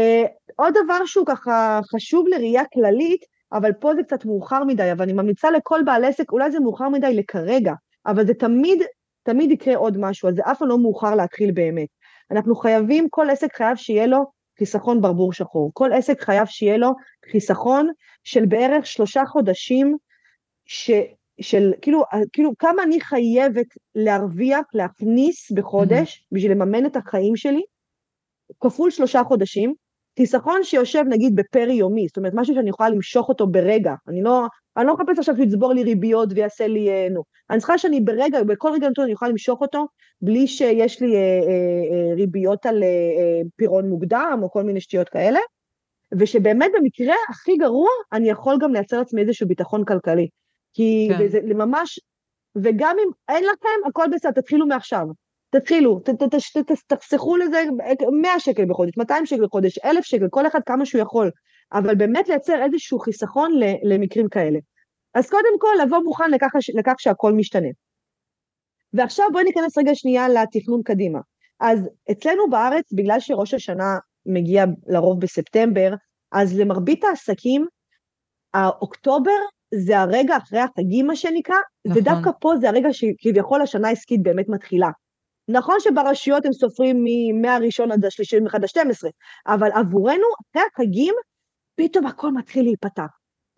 [0.56, 3.20] עוד דבר שהוא ככה חשוב לראייה כללית,
[3.52, 6.88] אבל פה זה קצת מאוחר מדי, אבל אני ממליצה לכל בעל עסק, אולי זה מאוחר
[6.88, 7.72] מדי לכרגע,
[8.06, 8.82] אבל זה תמיד,
[9.22, 11.88] תמיד יקרה עוד משהו, אז זה אף פעם לא מאוחר להתחיל באמת.
[12.30, 14.24] אנחנו חייבים, כל עסק חייב שיהיה לו
[14.58, 15.70] חיסכון ברבור שחור.
[15.74, 16.90] כל עסק חייב שיהיה לו
[17.30, 17.90] חיסכון
[18.24, 19.96] של בערך שלושה חודשים,
[20.66, 20.90] ש,
[21.40, 26.36] של כאילו, כאילו כמה אני חייבת להרוויח, להכניס בחודש, mm-hmm.
[26.36, 27.62] בשביל לממן את החיים שלי,
[28.60, 29.74] כפול שלושה חודשים,
[30.18, 34.46] חיסכון שיושב נגיד בפרי יומי, זאת אומרת משהו שאני יכולה למשוך אותו ברגע, אני לא,
[34.76, 38.42] אני לא מחפש עכשיו שיצבור לי ריביות ויעשה לי, אה, נו, אני צריכה שאני ברגע,
[38.42, 39.86] בכל רגע נתון אני יכולה למשוך אותו,
[40.22, 44.80] בלי שיש לי אה, אה, אה, ריביות על אה, אה, פירעון מוקדם או כל מיני
[44.80, 45.38] שטויות כאלה,
[46.18, 50.28] ושבאמת במקרה הכי גרוע אני יכול גם לייצר לעצמי איזשהו ביטחון כלכלי,
[50.72, 51.28] כי כן.
[51.28, 52.00] זה ממש,
[52.56, 55.06] וגם אם אין לכם, הכל בסדר, תתחילו מעכשיו.
[55.50, 56.00] תתחילו,
[56.86, 57.62] תחסכו לזה
[58.22, 61.30] 100 שקל בחודש, 200 שקל בחודש, 1,000 שקל, כל אחד כמה שהוא יכול,
[61.72, 64.58] אבל באמת לייצר איזשהו חיסכון למקרים כאלה.
[65.14, 67.68] אז קודם כל לבוא מוכן לכך, לכך שהכל משתנה.
[68.92, 71.18] ועכשיו בואי ניכנס רגע שנייה לתכנון קדימה.
[71.60, 75.94] אז אצלנו בארץ, בגלל שראש השנה מגיע לרוב בספטמבר,
[76.32, 77.66] אז למרבית העסקים,
[78.54, 79.38] האוקטובר
[79.74, 82.02] זה הרגע אחרי החגים מה שנקרא, נכון.
[82.02, 84.90] ודווקא פה זה הרגע שכביכול השנה העסקית באמת מתחילה.
[85.48, 87.04] נכון שברשויות הם סופרים
[87.42, 89.08] מהראשון עד השלישי, עד ה-12,
[89.46, 91.14] אבל עבורנו, אחרי החגים,
[91.76, 93.08] פתאום הכל מתחיל להיפתח.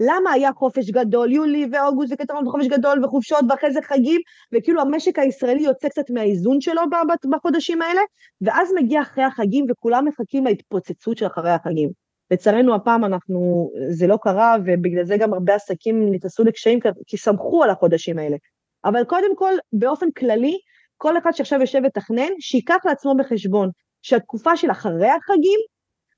[0.00, 4.20] למה היה חופש גדול, יולי ואוגוסט וקטרון וחופש גדול וחופשות ואחרי זה חגים,
[4.52, 6.82] וכאילו המשק הישראלי יוצא קצת מהאיזון שלו
[7.30, 8.00] בחודשים האלה,
[8.40, 11.90] ואז מגיע אחרי החגים וכולם מחכים להתפוצצות של אחרי החגים.
[12.30, 17.64] לצערנו הפעם אנחנו, זה לא קרה, ובגלל זה גם הרבה עסקים נכנסו לקשיים, כי סמכו
[17.64, 18.36] על החודשים האלה.
[18.84, 20.58] אבל קודם כל, באופן כללי,
[20.96, 23.70] כל אחד שעכשיו יושב ותכנן, שייקח לעצמו בחשבון
[24.02, 25.60] שהתקופה של אחרי החגים,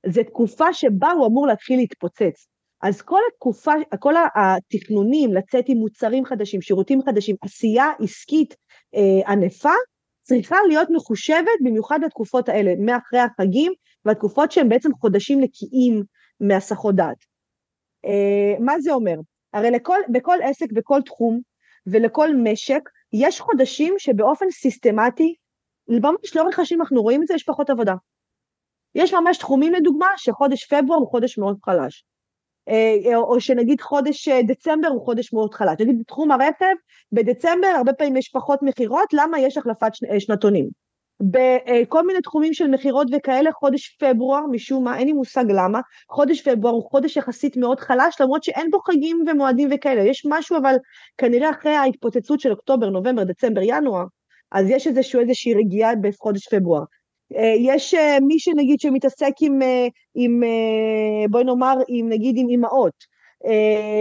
[0.05, 2.47] זה תקופה שבה הוא אמור להתחיל להתפוצץ.
[2.81, 8.55] אז כל התקופה, כל התכנונים לצאת עם מוצרים חדשים, שירותים חדשים, עשייה עסקית
[8.95, 9.73] אה, ענפה,
[10.21, 13.73] צריכה להיות מחושבת במיוחד לתקופות האלה, מאחרי החגים,
[14.05, 16.03] והתקופות שהן בעצם חודשים נקיים
[16.39, 17.17] מהסחות דעת.
[18.05, 19.15] אה, מה זה אומר?
[19.53, 21.39] הרי לכל, בכל עסק, בכל תחום
[21.87, 25.35] ולכל משק, יש חודשים שבאופן סיסטמטי,
[25.87, 27.93] ממש לאורך השנים אנחנו רואים את זה, יש פחות עבודה.
[28.95, 32.03] יש ממש תחומים לדוגמה שחודש פברואר הוא חודש מאוד חלש.
[32.69, 35.75] אה, או שנגיד חודש אה, דצמבר הוא חודש מאוד חלש.
[35.79, 36.75] נגיד בתחום הרכב,
[37.11, 40.69] בדצמבר הרבה פעמים יש פחות מכירות, למה יש החלפת אה, שנתונים?
[41.21, 46.47] בכל מיני תחומים של מכירות וכאלה, חודש פברואר, משום מה, אין לי מושג למה, חודש
[46.47, 50.75] פברואר הוא חודש יחסית מאוד חלש, למרות שאין בו חגים ומועדים וכאלה, יש משהו אבל
[51.17, 54.05] כנראה אחרי ההתפוצצות של אוקטובר, נובמבר, דצמבר, ינואר,
[54.51, 56.83] אז יש איזשהו, איזושהי רגיעה בחודש פברואר.
[57.35, 60.43] אה, יש אה, מי שנגיד שמתעסק עם, אה, עם
[61.29, 63.19] בואי נאמר, עם, נגיד עם אימהות,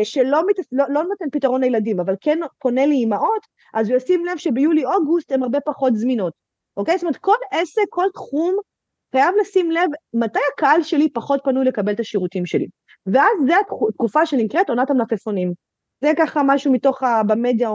[0.05, 4.37] שלא מת, לא, לא נותן פתרון לילדים, אבל כן פונה לאימהות, אז הוא ישים לב
[4.37, 6.33] שביולי-אוגוסט הן הרבה פחות זמינות,
[6.77, 6.95] אוקיי?
[6.95, 8.57] זאת אומרת, כל עסק, כל תחום,
[9.13, 12.67] חייב לשים לב מתי הקהל שלי פחות פנוי לקבל את השירותים שלי.
[13.07, 13.55] ואז זו
[13.89, 15.53] התקופה שנקראת עונת המלפפונים.
[16.01, 17.71] זה ככה משהו מתוך, ה, במדיה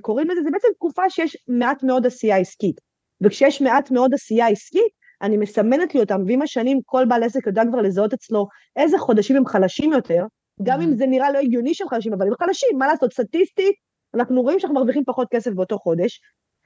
[0.00, 2.91] קוראים לזה, זה בעצם תקופה שיש מעט מאוד עשייה עסקית.
[3.22, 7.62] וכשיש מעט מאוד עשייה עסקית, אני מסמנת לי אותם, ועם השנים כל בעל עסק יודע
[7.70, 10.24] כבר לזהות אצלו איזה חודשים הם חלשים יותר,
[10.62, 10.96] גם אם mm-hmm.
[10.96, 13.74] זה נראה לא הגיוני שהם חלשים, אבל הם חלשים, מה לעשות, סטטיסטית,
[14.14, 16.20] אנחנו רואים שאנחנו מרוויחים פחות כסף באותו חודש,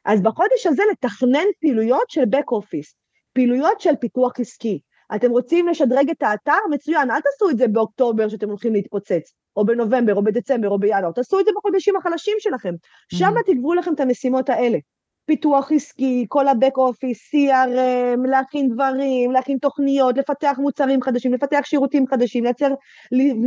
[0.05, 2.95] אז בחודש הזה לתכנן פעילויות של back office,
[3.33, 4.81] פעילויות של פיתוח עסקי.
[5.15, 6.53] אתם רוצים לשדרג את האתר?
[6.71, 11.13] מצוין, אל תעשו את זה באוקטובר שאתם הולכים להתפוצץ, או בנובמבר, או בדצמבר, או בינואר,
[11.13, 12.75] תעשו את זה בחודשים החלשים שלכם.
[13.13, 13.79] שם mm-hmm.
[13.79, 14.79] לכם את המשימות האלה.
[15.27, 22.07] פיתוח עסקי, כל ה-back office, CRM, להכין דברים, להכין תוכניות, לפתח מוצרים חדשים, לפתח שירותים
[22.07, 22.75] חדשים, לייצר,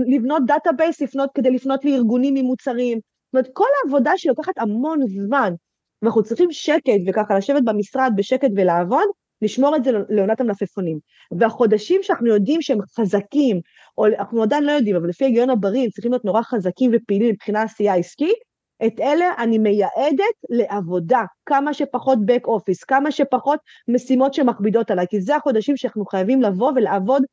[0.07, 2.97] לבנות database, לפנות כדי לפנות לארגונים עם מוצרים.
[2.97, 5.53] זאת אומרת, כל העבודה שלוקחת המון זמן,
[6.01, 9.07] ואנחנו צריכים שקט וככה לשבת במשרד בשקט ולעבוד,
[9.41, 10.99] לשמור את זה לעונת המלפפונים.
[11.39, 13.61] והחודשים שאנחנו יודעים שהם חזקים,
[13.97, 17.29] או אנחנו עדיין לא יודעים, אבל לפי הגיון הבריא הם צריכים להיות נורא חזקים ופעילים
[17.29, 18.48] מבחינה עשייה עסקית,
[18.85, 25.21] את אלה אני מייעדת לעבודה, כמה שפחות back office, כמה שפחות משימות שמכבידות עליי, כי
[25.21, 27.23] זה החודשים שאנחנו חייבים לבוא ולעבוד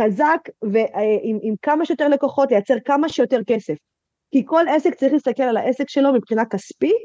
[0.00, 3.74] חזק ועם עם כמה שיותר לקוחות, לייצר כמה שיותר כסף.
[4.30, 6.96] כי כל עסק צריך להסתכל על העסק שלו מבחינה כספית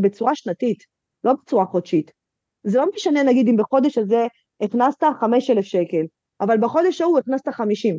[0.00, 0.78] בצורה שנתית,
[1.24, 2.10] לא בצורה חודשית.
[2.64, 4.26] זה לא משנה נגיד אם בחודש הזה
[4.62, 6.06] הכנסת 5,000 שקל,
[6.40, 7.98] אבל בחודש ההוא הכנסת 50.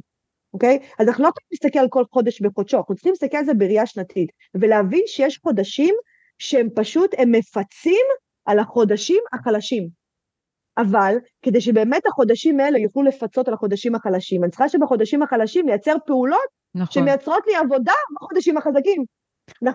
[0.53, 0.79] אוקיי?
[0.99, 3.85] אז אנחנו לא יכולים להסתכל על כל חודש בחודשו, אנחנו צריכים להסתכל על זה בראייה
[3.85, 5.95] שנתית, ולהבין שיש חודשים
[6.39, 8.05] שהם פשוט, הם מפצים
[8.45, 9.87] על החודשים החלשים.
[10.77, 15.95] אבל כדי שבאמת החודשים האלה יוכלו לפצות על החודשים החלשים, אני צריכה שבחודשים החלשים לייצר
[16.05, 17.03] פעולות נכון.
[17.03, 19.03] שמייצרות לי עבודה בחודשים החזקים.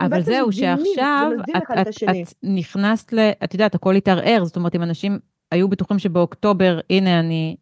[0.01, 3.31] אבל זהו, שעכשיו את, את, את, את נכנסת ל...
[3.45, 5.19] את יודעת, הכל התערער, זאת אומרת, אם אנשים
[5.53, 7.57] היו בטוחים שבאוקטובר, הנה אני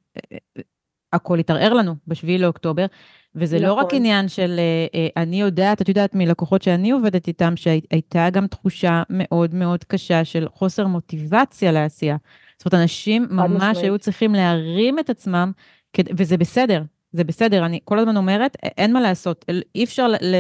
[1.17, 2.87] הכל התערער לנו בשביעי לאוקטובר,
[3.35, 3.69] וזה נכון.
[3.69, 3.97] לא רק נכון.
[3.97, 9.03] עניין של, אה, אה, אני יודעת, את יודעת מלקוחות שאני עובדת איתם, שהייתה גם תחושה
[9.11, 12.17] מאוד מאוד קשה של חוסר מוטיבציה לעשייה.
[12.59, 15.53] זאת אומרת, אנשים ממש היו צריכים להרים את עצמם,
[16.17, 20.35] וזה בסדר, זה בסדר, אני כל הזמן אומרת, אין מה לעשות, אי אפשר ל...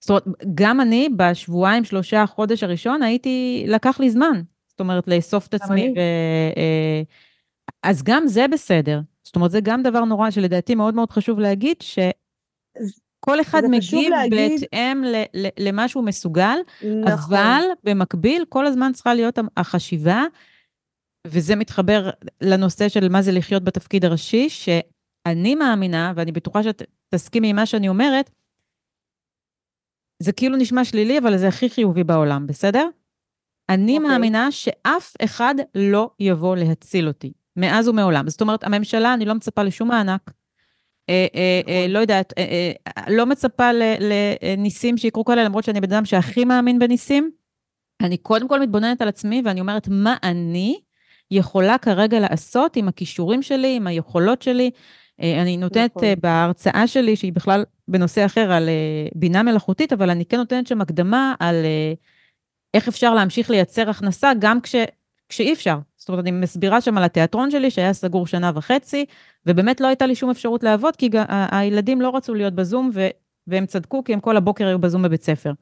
[0.00, 4.42] זאת אומרת, גם אני בשבועיים, שלושה חודש הראשון, הייתי, לקח לי זמן.
[4.68, 5.94] זאת אומרת, לאסוף את עצמי.
[5.96, 5.98] ו,
[6.56, 7.02] אה,
[7.82, 9.00] אז גם זה בסדר.
[9.24, 14.60] זאת אומרת, זה גם דבר נורא שלדעתי מאוד מאוד חשוב להגיד, שכל אחד מגיב להגיד...
[14.60, 15.02] בהתאם
[15.58, 16.58] למה שהוא מסוגל,
[17.04, 17.36] נכון.
[17.36, 20.22] אבל במקביל, כל הזמן צריכה להיות החשיבה,
[21.26, 22.10] וזה מתחבר
[22.40, 26.82] לנושא של מה זה לחיות בתפקיד הראשי, שאני מאמינה, ואני בטוחה שאת
[27.14, 28.30] תסכימי עם מה שאני אומרת,
[30.22, 32.88] זה כאילו נשמע שלילי, אבל זה הכי חיובי בעולם, בסדר?
[33.68, 34.00] אני okay.
[34.00, 34.10] אוקיי.
[34.12, 37.32] מאמינה שאף אחד לא יבוא להציל אותי.
[37.56, 38.28] מאז ומעולם.
[38.28, 40.30] זאת אומרת, הממשלה, אני לא מצפה לשום מענק.
[41.10, 41.90] אה, אה, אה, נכון.
[41.90, 42.32] לא יודעת,
[43.08, 47.30] לא מצפה לניסים שיקרו כאלה, למרות שאני בן אדם שהכי מאמין בניסים.
[48.00, 50.80] אני קודם כל מתבוננת על עצמי ואני אומרת, מה אני
[51.30, 54.70] יכולה כרגע לעשות עם הכישורים שלי, עם היכולות שלי.
[55.20, 56.04] אני נותנת נכון.
[56.04, 58.68] אה, בהרצאה שלי, שהיא בכלל בנושא אחר, על
[59.14, 61.54] בינה מלאכותית, אבל אני כן נותנת שם הקדמה על
[62.74, 64.74] איך אפשר להמשיך לייצר הכנסה גם כש,
[65.28, 65.78] כשאי אפשר.
[66.04, 69.04] זאת אומרת, אני מסבירה שם על התיאטרון שלי, שהיה סגור שנה וחצי,
[69.46, 73.08] ובאמת לא הייתה לי שום אפשרות לעבוד, כי הילדים לא רצו להיות בזום, ו,
[73.46, 75.52] והם צדקו, כי הם כל הבוקר היו בזום בבית ספר.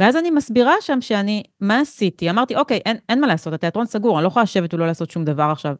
[0.00, 2.30] ואז אני מסבירה שם שאני, מה עשיתי?
[2.30, 5.24] אמרתי, אוקיי, אין, אין מה לעשות, התיאטרון סגור, אני לא יכולה לשבת ולא לעשות שום
[5.24, 5.74] דבר עכשיו.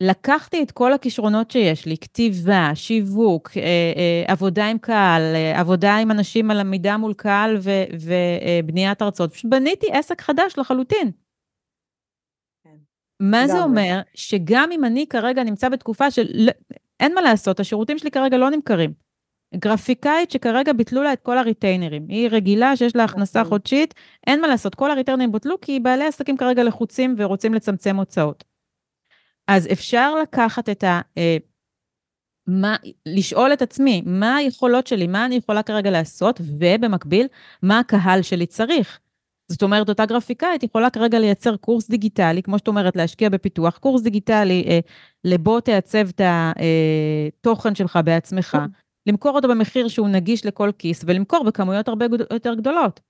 [0.00, 5.96] לקחתי את כל הכישרונות שיש לי, כתיבה, שיווק, אה, אה, עבודה עם קהל, אה, עבודה
[5.96, 7.58] עם אנשים על עמידה מול קהל
[8.00, 11.10] ובניית הרצאות, פשוט בניתי עסק חדש לחלוטין.
[12.66, 12.76] כן.
[13.20, 14.00] מה זה אומר?
[14.14, 16.48] שגם אם אני כרגע נמצא בתקופה של...
[17.00, 18.92] אין מה לעשות, השירותים שלי כרגע לא נמכרים.
[19.54, 22.06] גרפיקאית שכרגע ביטלו לה את כל הריטיינרים.
[22.08, 23.50] היא רגילה שיש לה הכנסה נכון.
[23.50, 23.94] חודשית,
[24.26, 28.44] אין מה לעשות, כל הריטיינרים בוטלו כי בעלי עסקים כרגע לחוצים ורוצים לצמצם הוצאות.
[29.48, 31.00] אז אפשר לקחת את ה...
[31.18, 31.36] אה,
[32.46, 32.76] מה,
[33.06, 37.26] לשאול את עצמי, מה היכולות שלי, מה אני יכולה כרגע לעשות, ובמקביל,
[37.62, 39.00] מה הקהל שלי צריך.
[39.48, 44.02] זאת אומרת, אותה גרפיקאית יכולה כרגע לייצר קורס דיגיטלי, כמו שאת אומרת, להשקיע בפיתוח, קורס
[44.02, 44.80] דיגיטלי, אה,
[45.24, 48.66] לבוא תעצב את התוכן אה, שלך בעצמך, כן.
[49.06, 53.00] למכור אותו במחיר שהוא נגיש לכל כיס, ולמכור בכמויות הרבה יותר גדולות.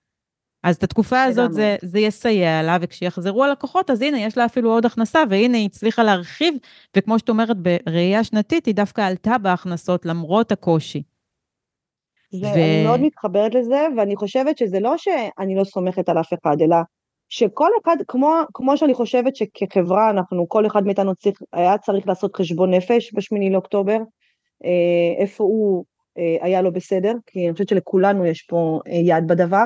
[0.65, 4.71] אז את התקופה הזאת זה, זה יסייע לה, וכשיחזרו הלקוחות, אז הנה, יש לה אפילו
[4.71, 6.55] עוד הכנסה, והנה, היא הצליחה להרחיב,
[6.97, 11.03] וכמו שאת אומרת, בראייה שנתית, היא דווקא עלתה בהכנסות למרות הקושי.
[12.43, 12.85] ואני ו...
[12.85, 16.77] מאוד מתחברת לזה, ואני חושבת שזה לא שאני לא סומכת על אף אחד, אלא
[17.29, 22.37] שכל אחד, כמו, כמו שאני חושבת שכחברה אנחנו, כל אחד מאיתנו צריך, היה צריך לעשות
[22.37, 23.99] חשבון נפש בשמיני לאוקטובר,
[24.65, 25.85] אה, איפה הוא
[26.19, 29.65] אה, היה לא בסדר, כי אני חושבת שלכולנו יש פה אה, יד בדבר,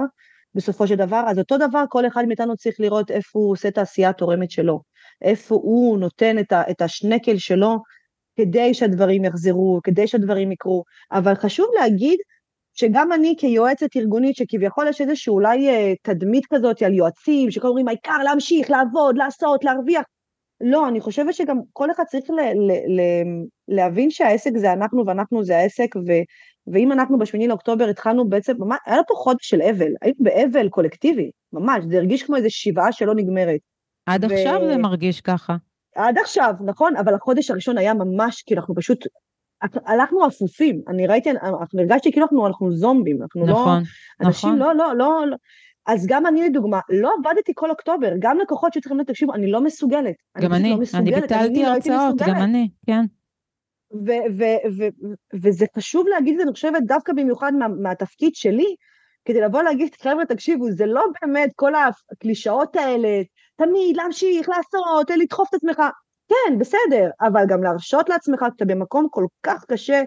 [0.55, 3.79] בסופו של דבר, אז אותו דבר כל אחד מאיתנו צריך לראות איפה הוא עושה את
[3.79, 4.81] העשייה התורמת שלו,
[5.23, 7.77] איפה הוא נותן את, ה, את השנקל שלו
[8.37, 12.19] כדי שהדברים יחזרו, כדי שהדברים יקרו, אבל חשוב להגיד
[12.81, 15.69] שגם אני כיועצת ארגונית, שכביכול יש איזושהי אולי
[16.03, 20.05] תדמית כזאת על יועצים, שכל אומרים העיקר להמשיך, לעבוד, לעשות, להרוויח,
[20.61, 23.01] לא, אני חושבת שגם כל אחד צריך ל, ל, ל,
[23.69, 26.13] להבין שהעסק זה אנחנו ואנחנו זה העסק, ו,
[26.67, 31.31] ואם אנחנו בשמיני לאוקטובר התחלנו בעצם, ממש, היה פה חודש של אבל, היינו באבל קולקטיבי,
[31.53, 33.61] ממש, זה הרגיש כמו איזו שבעה שלא נגמרת.
[34.07, 34.35] עד ו...
[34.35, 35.57] עכשיו זה מרגיש ככה.
[35.97, 39.07] עד עכשיו, נכון, אבל החודש הראשון היה ממש, כאילו אנחנו פשוט,
[39.63, 43.83] הלכנו אפופים, אני ראיתי, אנחנו הרגשתי כאילו אנחנו, אנחנו זומבים, אנחנו נכון, לא, נכון.
[44.21, 45.37] אנשים לא, לא, לא, לא,
[45.87, 49.61] אז גם אני לדוגמה, לא עבדתי כל אוקטובר, גם לקוחות שצריכים להיות, תקשיבו, אני לא
[49.61, 50.15] מסוגלת.
[50.41, 53.05] גם אני, אני, לא אני ביטלתי לא הרצאות, גם אני, כן.
[55.43, 58.75] וזה חשוב להגיד את זה, אני חושבת, דווקא במיוחד מה, מהתפקיד שלי,
[59.25, 61.73] כדי לבוא להגיד, חבר'ה, תקשיבו, זה לא באמת כל
[62.13, 63.23] הקלישאות האלה,
[63.57, 65.83] תמיד להמשיך, לעשות, לדחוף את עצמך.
[66.31, 70.03] כן, בסדר, אבל גם להרשות לעצמך, כשאתה במקום כל כך קשה,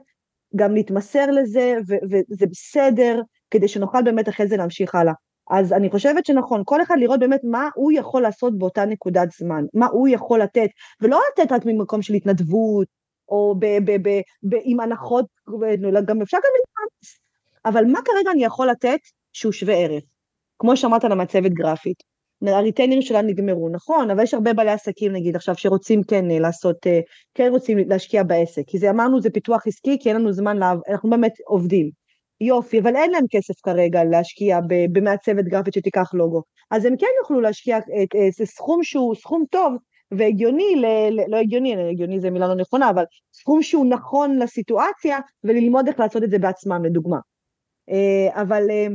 [0.56, 1.76] גם להתמסר לזה,
[2.10, 5.14] וזה בסדר, כדי שנוכל באמת אחרי זה להמשיך הלאה.
[5.50, 9.66] אז אני חושבת שנכון, כל אחד לראות באמת מה הוא יכול לעשות באותה נקודת זמן,
[9.74, 10.70] מה הוא יכול לתת,
[11.02, 12.88] ולא לתת רק ממקום של התנדבות,
[13.30, 15.26] או ב, ב, ב, ב, עם הנחות,
[16.06, 17.20] גם אפשר גם להתאמץ,
[17.66, 19.00] אבל מה כרגע אני יכול לתת
[19.34, 20.04] שהוא שווה ערך?
[20.60, 22.04] כמו שאמרת על המצבת גרפית,
[22.48, 26.88] הריטיינרים שלה נגמרו, נכון, אבל יש הרבה בעלי עסקים נגיד עכשיו שרוצים כן אה, לעשות,
[26.88, 27.00] אה,
[27.34, 30.74] כן רוצים להשקיע בעסק, כי זה אמרנו זה פיתוח עסקי, כי אין לנו זמן, לה,
[30.90, 31.90] אנחנו באמת עובדים.
[32.42, 34.60] יופי, אבל אין להם כסף כרגע להשקיע
[34.92, 36.42] במעצבת גרפית שתיקח לוגו.
[36.72, 37.78] אז הם כן יוכלו להשקיע
[38.14, 39.74] איזה סכום שהוא סכום טוב
[40.18, 43.04] והגיוני, ל, ל, לא הגיוני, הגיוני זה מילה לא נכונה, אבל
[43.34, 47.18] סכום שהוא נכון לסיטואציה וללמוד איך לעשות את זה בעצמם, לדוגמה.
[47.90, 48.88] אה, אבל אה,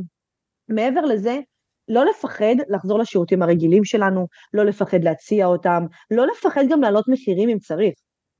[0.68, 1.38] מעבר לזה,
[1.88, 7.48] לא לפחד לחזור לשירותים הרגילים שלנו, לא לפחד להציע אותם, לא לפחד גם להעלות מחירים
[7.48, 7.94] אם צריך.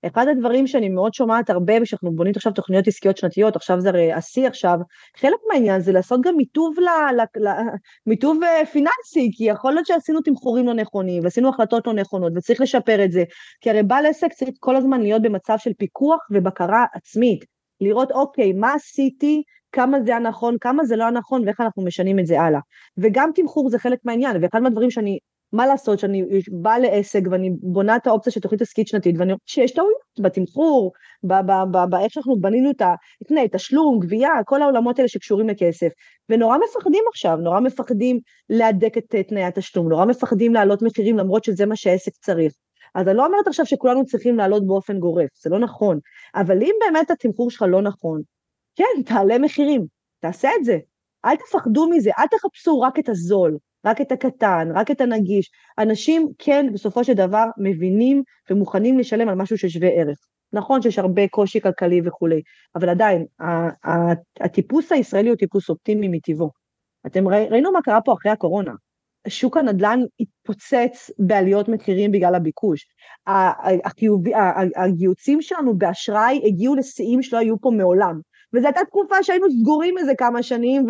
[0.06, 4.12] אחד הדברים שאני מאוד שומעת הרבה כשאנחנו בונים עכשיו תוכניות עסקיות שנתיות, עכשיו זה הרי
[4.12, 4.78] השיא עכשיו,
[5.16, 6.84] חלק מהעניין זה לעשות גם מיטוב, ל,
[7.16, 7.48] ל, ל,
[8.06, 12.61] מיטוב אה, פיננסי, כי יכול להיות שעשינו תמחורים לא נכונים, ועשינו החלטות לא נכונות, וצריך
[12.61, 13.24] לשפר את זה,
[13.61, 17.44] כי הרי בעל עסק צריך כל הזמן להיות במצב של פיקוח ובקרה עצמית,
[17.81, 19.42] לראות אוקיי, מה עשיתי,
[19.73, 22.60] כמה זה הנכון, כמה זה לא הנכון, ואיך אנחנו משנים את זה הלאה.
[22.98, 25.19] וגם תמחור זה חלק מהעניין, ואחד מהדברים שאני
[25.52, 26.25] מה לעשות שאני
[26.62, 30.92] באה לעסק ואני בונה את האופציה של תוכנית עסקית שנתית ואני רואה שיש טעויות בתמחור,
[31.90, 32.83] באיך שאנחנו בנינו את
[33.23, 35.88] התנאי, תשלום, גבייה, כל העולמות האלה שקשורים לכסף.
[36.29, 41.66] ונורא מפחדים עכשיו, נורא מפחדים להדק את תנאי התשלום, נורא מפחדים להעלות מחירים למרות שזה
[41.66, 42.52] מה שהעסק צריך.
[42.94, 45.98] אז אני לא אומרת עכשיו שכולנו צריכים לעלות באופן גורף, זה לא נכון.
[46.35, 48.23] אבל אם באמת התמחור שלך לא נכון,
[48.79, 49.87] כן, תעלה מחירים,
[50.20, 50.79] תעשה את זה.
[51.24, 53.58] אל תפחדו מזה, אל תחפשו רק את הזול.
[53.87, 55.50] רק את הקטן, רק את הנגיש.
[55.79, 60.18] אנשים כן בסופו של דבר מבינים ומוכנים לשלם על משהו ששווה ערך.
[60.52, 62.42] נכון שיש הרבה קושי כלכלי וכולי,
[62.74, 63.26] אבל עדיין,
[64.40, 66.50] הטיפוס הישראלי הוא טיפוס אופטימי מטבעו.
[67.06, 68.72] אתם ראינו מה קרה פה אחרי הקורונה.
[69.29, 72.87] שוק הנדל"ן התפוצץ בעליות מחירים בגלל הביקוש.
[74.76, 78.20] הגיוצים שלנו באשראי הגיעו לשיאים שלא היו פה מעולם.
[78.55, 80.87] וזו הייתה תקופה שהיינו סגורים איזה כמה שנים,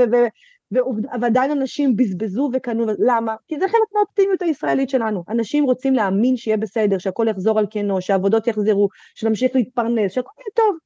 [1.20, 3.34] ועדיין אנשים בזבזו וקנו, למה?
[3.48, 5.24] כי זה חלק מהאופטימיות הישראלית שלנו.
[5.28, 10.50] אנשים רוצים להאמין שיהיה בסדר, שהכל יחזור על כנו, שהעבודות יחזרו, שנמשיך להתפרנס, שהכל יהיה
[10.54, 10.76] טוב.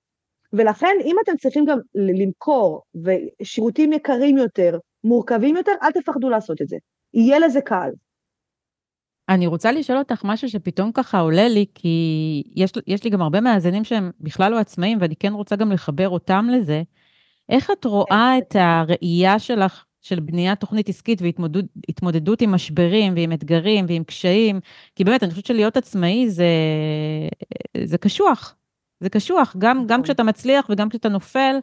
[0.53, 6.69] ולכן, אם אתם צריכים גם למכור, ושירותים יקרים יותר, מורכבים יותר, אל תפחדו לעשות את
[6.69, 6.77] זה.
[7.15, 7.91] יהיה לזה קהל.
[9.29, 13.41] אני רוצה לשאול אותך משהו שפתאום ככה עולה לי, כי יש, יש לי גם הרבה
[13.41, 16.83] מאזינים שהם בכלל לא עצמאים, ואני כן רוצה גם לחבר אותם לזה.
[17.49, 23.85] איך את רואה את הראייה שלך, של בניית תוכנית עסקית והתמודדות עם משברים ועם אתגרים
[23.89, 24.61] ועם קשיים?
[24.95, 26.47] כי באמת, אני חושבת שלהיות עצמאי זה,
[27.85, 28.57] זה קשוח.
[29.01, 30.03] זה קשוח, גם, גם נכון.
[30.03, 31.57] כשאתה מצליח וגם כשאתה נופל,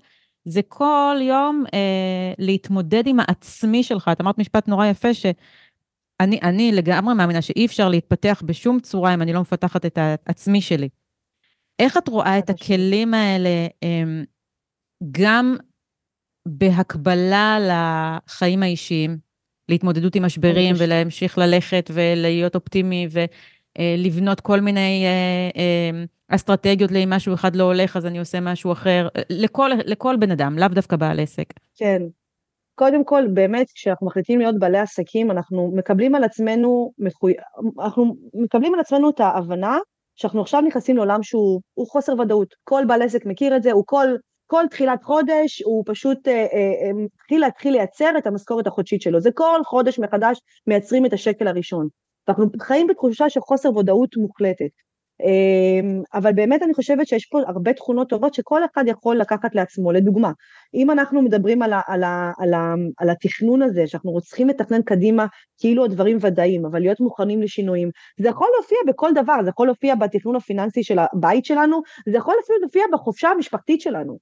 [0.46, 4.10] זה כל יום אה, להתמודד עם העצמי שלך.
[4.12, 5.34] את אמרת משפט נורא יפה, שאני
[6.20, 10.90] אני לגמרי מאמינה שאי אפשר להתפתח בשום צורה אם אני לא מפתחת את העצמי שלי.
[11.80, 14.04] איך את רואה את הכלים האלה, אה,
[15.12, 15.56] גם
[16.48, 19.18] בהקבלה לחיים האישיים,
[19.70, 23.08] להתמודדות עם משברים ולהמשיך ללכת ולהיות אופטימי
[23.78, 26.04] ולבנות כל מיני אה, אה,
[26.36, 30.60] אסטרטגיות לאם משהו אחד לא הולך אז אני עושה משהו אחר, לכל, לכל בן אדם,
[30.60, 31.54] לאו דווקא בעל עסק.
[31.76, 32.02] כן.
[32.80, 37.34] קודם כל, באמת, כשאנחנו מחליטים להיות בעלי עסקים, אנחנו מקבלים על עצמנו, מחוי...
[37.80, 39.78] אנחנו מקבלים על עצמנו את ההבנה
[40.16, 41.62] שאנחנו עכשיו נכנסים לעולם שהוא
[41.92, 42.48] חוסר ודאות.
[42.64, 44.08] כל בעל עסק מכיר את זה, הוא כל
[44.48, 49.22] כל תחילת חודש הוא פשוט אה, אה, מתחיל להתחיל לייצר את המשכורת החודשית שלו.
[49.22, 51.88] זה כל חודש מחדש מייצרים את השקל הראשון.
[52.28, 54.72] ואנחנו חיים בתחושה של חוסר ודאות מוחלטת.
[55.24, 59.92] אמ, אבל באמת אני חושבת שיש פה הרבה תכונות טובות שכל אחד יכול לקחת לעצמו.
[59.92, 60.32] לדוגמה,
[60.74, 62.04] אם אנחנו מדברים על, על,
[62.38, 62.54] על,
[62.98, 65.26] על התכנון הזה, שאנחנו צריכים לתכנן קדימה
[65.60, 67.90] כאילו הדברים ודאיים, אבל להיות מוכנים לשינויים,
[68.20, 72.36] זה יכול להופיע בכל דבר, זה יכול להופיע בתכנון הפיננסי של הבית שלנו, זה יכול
[72.44, 74.18] אפילו להופיע בחופשה המשפחתית שלנו.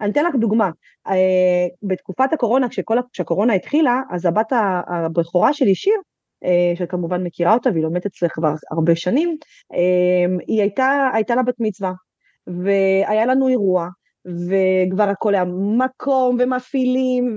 [0.00, 0.70] אני אתן לך דוגמה,
[1.06, 4.52] אה, בתקופת הקורונה, כשכל, כשהקורונה התחילה, אז הבת
[4.88, 5.94] הבכורה שלי, שיר,
[6.74, 9.36] שכמובן מכירה אותה והיא לומדת אצלך כבר הרבה שנים,
[9.74, 11.92] אה, היא הייתה, הייתה לה בת מצווה,
[12.46, 13.88] והיה לנו אירוע,
[14.48, 15.44] וכבר הכל היה
[15.78, 17.36] מקום ומפעילים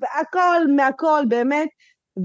[0.00, 1.68] והכל מהכל באמת,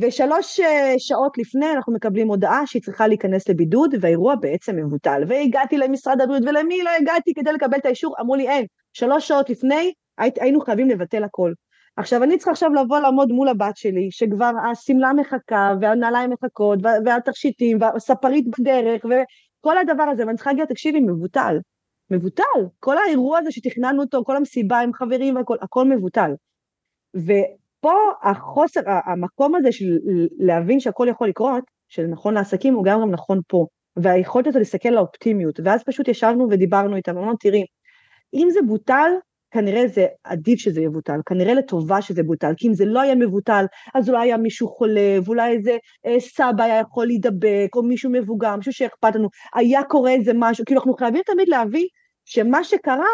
[0.02, 0.60] ושלוש
[0.98, 5.24] שעות לפני אנחנו מקבלים הודעה שהיא צריכה להיכנס לבידוד והאירוע בעצם מבוטל.
[5.28, 9.50] והגעתי למשרד הבריאות ולמי לא הגעתי כדי לקבל את האישור, אמרו לי אין, שלוש שעות
[9.50, 11.54] לפני היינו חייבים לבטל הכל.
[11.98, 17.78] עכשיו אני צריכה עכשיו לבוא לעמוד מול הבת שלי, שכבר השמלה מחכה, והנעליים מחכות, והתכשיטים,
[17.82, 21.58] והספרית בדרך, וכל הדבר הזה, ואני צריכה להגיד, תקשיבי, מבוטל.
[22.10, 22.44] מבוטל.
[22.80, 26.32] כל האירוע הזה שתכננו אותו, כל המסיבה עם חברים והכל, הכל מבוטל.
[27.16, 29.98] ופה החוסר, המקום הזה של
[30.38, 33.66] להבין שהכל יכול לקרות, שזה נכון לעסקים, הוא גם גם נכון פה.
[33.96, 37.66] והיכולת הזו להסתכל על האופטימיות, ואז פשוט ישבנו ודיברנו איתם, אמרנו, תראי,
[38.34, 39.12] אם זה בוטל,
[39.54, 43.66] כנראה זה עדיף שזה יבוטל, כנראה לטובה שזה בוטל, כי אם זה לא היה מבוטל,
[43.96, 48.56] אז אולי היה מישהו חולה, ואולי איזה אה, סבא היה יכול להידבק, או מישהו מבוגר,
[48.56, 51.88] מישהו שאכפת לנו, היה קורה איזה משהו, כאילו אנחנו חייבים תמיד להביא
[52.26, 53.08] שמה שקרה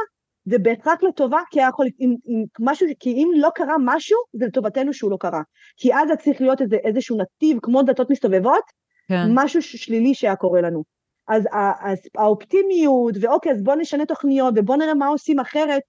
[0.45, 4.93] זה בהכרח לטובה, כי יכול, אם, אם משהו, כי אם לא קרה משהו, זה לטובתנו
[4.93, 5.41] שהוא לא קרה.
[5.77, 8.63] כי אז זה צריך להיות איזה, איזשהו נתיב, כמו דלתות מסתובבות,
[9.07, 9.25] כן.
[9.33, 10.83] משהו שלילי שהיה קורה לנו.
[11.27, 11.43] אז,
[11.81, 15.81] אז האופטימיות, ואוקיי, אז בואו נשנה תוכניות, ובואו נראה מה עושים אחרת,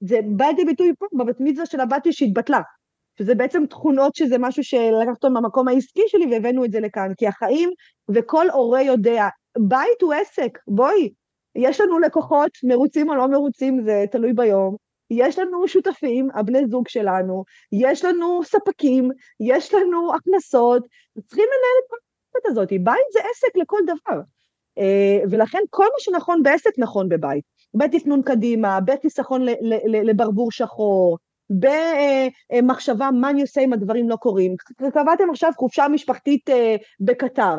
[0.00, 2.60] זה בא לידי ביטוי פה, בבת מצווה של הבתי שהתבטלה.
[3.18, 7.70] שזה בעצם תכונות שזה משהו שלקחת מהמקום העסקי שלי והבאנו את זה לכאן, כי החיים,
[8.14, 9.26] וכל הורה יודע,
[9.58, 11.10] בית הוא עסק, בואי,
[11.54, 14.76] יש לנו לקוחות, מרוצים או לא מרוצים, זה תלוי ביום,
[15.10, 20.82] יש לנו שותפים, הבני זוג שלנו, יש לנו ספקים, יש לנו הכנסות,
[21.26, 21.90] צריכים לנהל את
[22.32, 24.20] כל הזאת, בית זה עסק לכל דבר.
[24.78, 27.44] אה, ולכן כל מה שנכון בעסק נכון בבית.
[27.74, 29.46] בתכנון קדימה, בחיסכון
[30.04, 31.18] לברבור שחור,
[31.50, 34.54] במחשבה מה אני עושה אם הדברים לא קורים.
[34.92, 37.54] קבעתם עכשיו חופשה משפחתית אה, בקטר,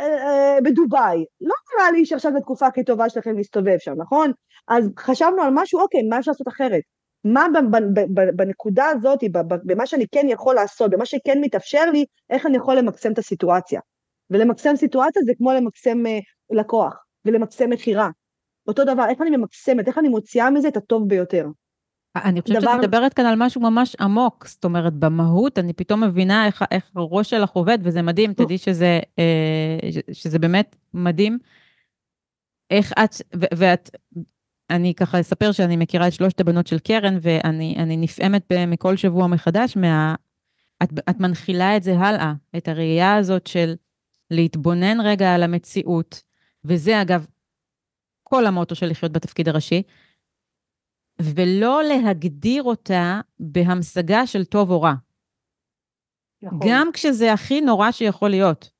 [0.00, 4.32] אה, בדובאי, לא נראה לי שעכשיו זו תקופה הכי טובה שלכם להסתובב שם, נכון?
[4.68, 6.82] אז חשבנו על משהו, אוקיי, מה אפשר לעשות אחרת?
[7.24, 7.46] מה
[8.36, 9.18] בנקודה הזאת,
[9.64, 13.80] במה שאני כן יכול לעשות, במה שכן מתאפשר לי, איך אני יכול למקסם את הסיטואציה.
[14.30, 16.02] ולמקסם סיטואציה זה כמו למקסם
[16.50, 18.08] לקוח ולמקסם מכירה.
[18.68, 21.46] אותו דבר, איך אני ממקסמת, איך אני מוציאה מזה את הטוב ביותר.
[22.16, 22.72] אני חושבת דבר...
[22.72, 26.90] שאת מדברת כאן על משהו ממש עמוק, זאת אומרת, במהות אני פתאום מבינה איך, איך
[26.96, 29.78] הראש שלך עובד, וזה מדהים, תדעי שזה, אה,
[30.12, 31.38] שזה באמת מדהים.
[32.70, 33.90] איך את, ו- ואת,
[34.70, 39.76] אני ככה אספר שאני מכירה את שלושת הבנות של קרן, ואני נפעמת מכל שבוע מחדש
[39.76, 40.14] מה...
[40.82, 43.74] את, את מנחילה את זה הלאה, את הראייה הזאת של
[44.30, 46.22] להתבונן רגע על המציאות,
[46.64, 47.26] וזה אגב
[48.32, 49.82] כל המוטו של לחיות בתפקיד הראשי,
[51.22, 54.94] ולא להגדיר אותה בהמשגה של טוב או רע.
[56.42, 56.58] נכון.
[56.68, 58.70] גם כשזה הכי נורא שיכול להיות.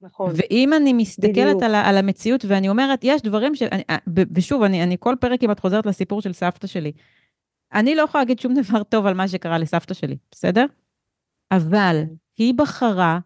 [0.00, 0.32] נכון.
[0.36, 3.62] ואם אני מסתכלת על, על המציאות ואני אומרת, יש דברים ש...
[3.62, 3.82] אני,
[4.34, 6.92] ושוב, אני, אני כל פרק כמעט חוזרת לסיפור של סבתא שלי.
[7.72, 10.64] אני לא יכולה להגיד שום דבר טוב על מה שקרה לסבתא שלי, בסדר?
[11.52, 12.14] אבל כן.
[12.36, 13.18] היא בחרה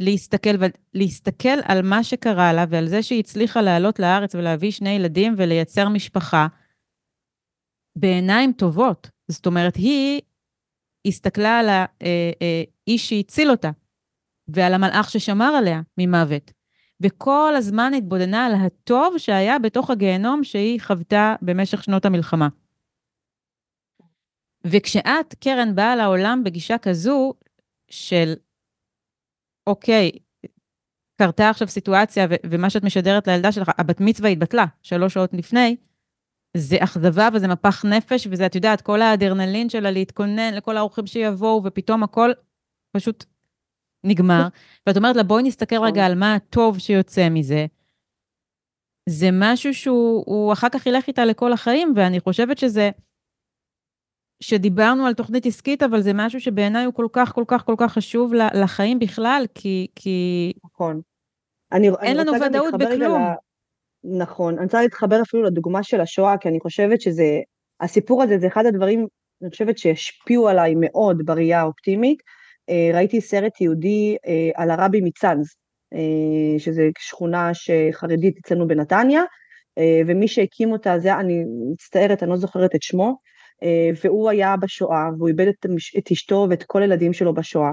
[0.00, 0.50] להסתכל,
[0.94, 5.88] להסתכל על מה שקרה לה ועל זה שהיא הצליחה לעלות לארץ ולהביא שני ילדים ולייצר
[5.88, 6.46] משפחה
[7.96, 9.10] בעיניים טובות.
[9.28, 10.20] זאת אומרת, היא
[11.06, 12.42] הסתכלה על האיש אה,
[12.88, 13.70] אה, שהציל אותה
[14.48, 16.52] ועל המלאך ששמר עליה ממוות.
[17.00, 22.48] וכל הזמן התבודנה על הטוב שהיה בתוך הגיהנום שהיא חוותה במשך שנות המלחמה.
[24.66, 27.34] וכשאת, קרן, באה לעולם בגישה כזו
[27.90, 28.34] של
[29.66, 30.10] אוקיי,
[31.16, 35.76] קרתה עכשיו סיטואציה, ו- ומה שאת משדרת לילדה שלך, הבת מצווה התבטלה שלוש שעות לפני,
[36.56, 41.62] זה אכזבה וזה מפח נפש, וזה, את יודעת, כל האדרנלין שלה להתכונן לכל האורחים שיבואו,
[41.64, 42.30] ופתאום הכל
[42.96, 43.24] פשוט
[44.04, 44.48] נגמר.
[44.86, 45.98] ואת אומרת לה, בואי נסתכל רגע נכון.
[45.98, 47.66] על מה הטוב שיוצא מזה.
[49.08, 52.90] זה משהו שהוא אחר כך ילך איתה לכל החיים, ואני חושבת שזה
[54.48, 57.92] שדיברנו על תוכנית עסקית, אבל זה משהו שבעיניי הוא כל כך, כל כך, כל כך
[57.92, 59.86] חשוב לחיים בכלל, כי...
[59.96, 60.52] כי...
[60.64, 61.00] נכון.
[61.72, 63.22] אני, אין אני לנו ודאות בכלום.
[63.22, 63.34] לה...
[64.04, 64.54] נכון.
[64.54, 67.40] אני רוצה להתחבר אפילו לדוגמה של השואה, כי אני חושבת שזה...
[67.80, 69.06] הסיפור הזה זה אחד הדברים,
[69.42, 72.22] אני חושבת שהשפיעו עליי מאוד בראייה האופטימית.
[72.70, 75.46] אה, ראיתי סרט יהודי אה, על הרבי מצאנז,
[75.94, 77.50] אה, שזה שכונה
[77.92, 79.22] חרדית אצלנו בנתניה,
[80.06, 83.16] ומי שהקים אותה, זה, אני מצטערת, אני לא זוכרת את שמו,
[84.04, 85.66] והוא היה בשואה, והוא איבד את,
[85.98, 87.72] את אשתו ואת כל הילדים שלו בשואה.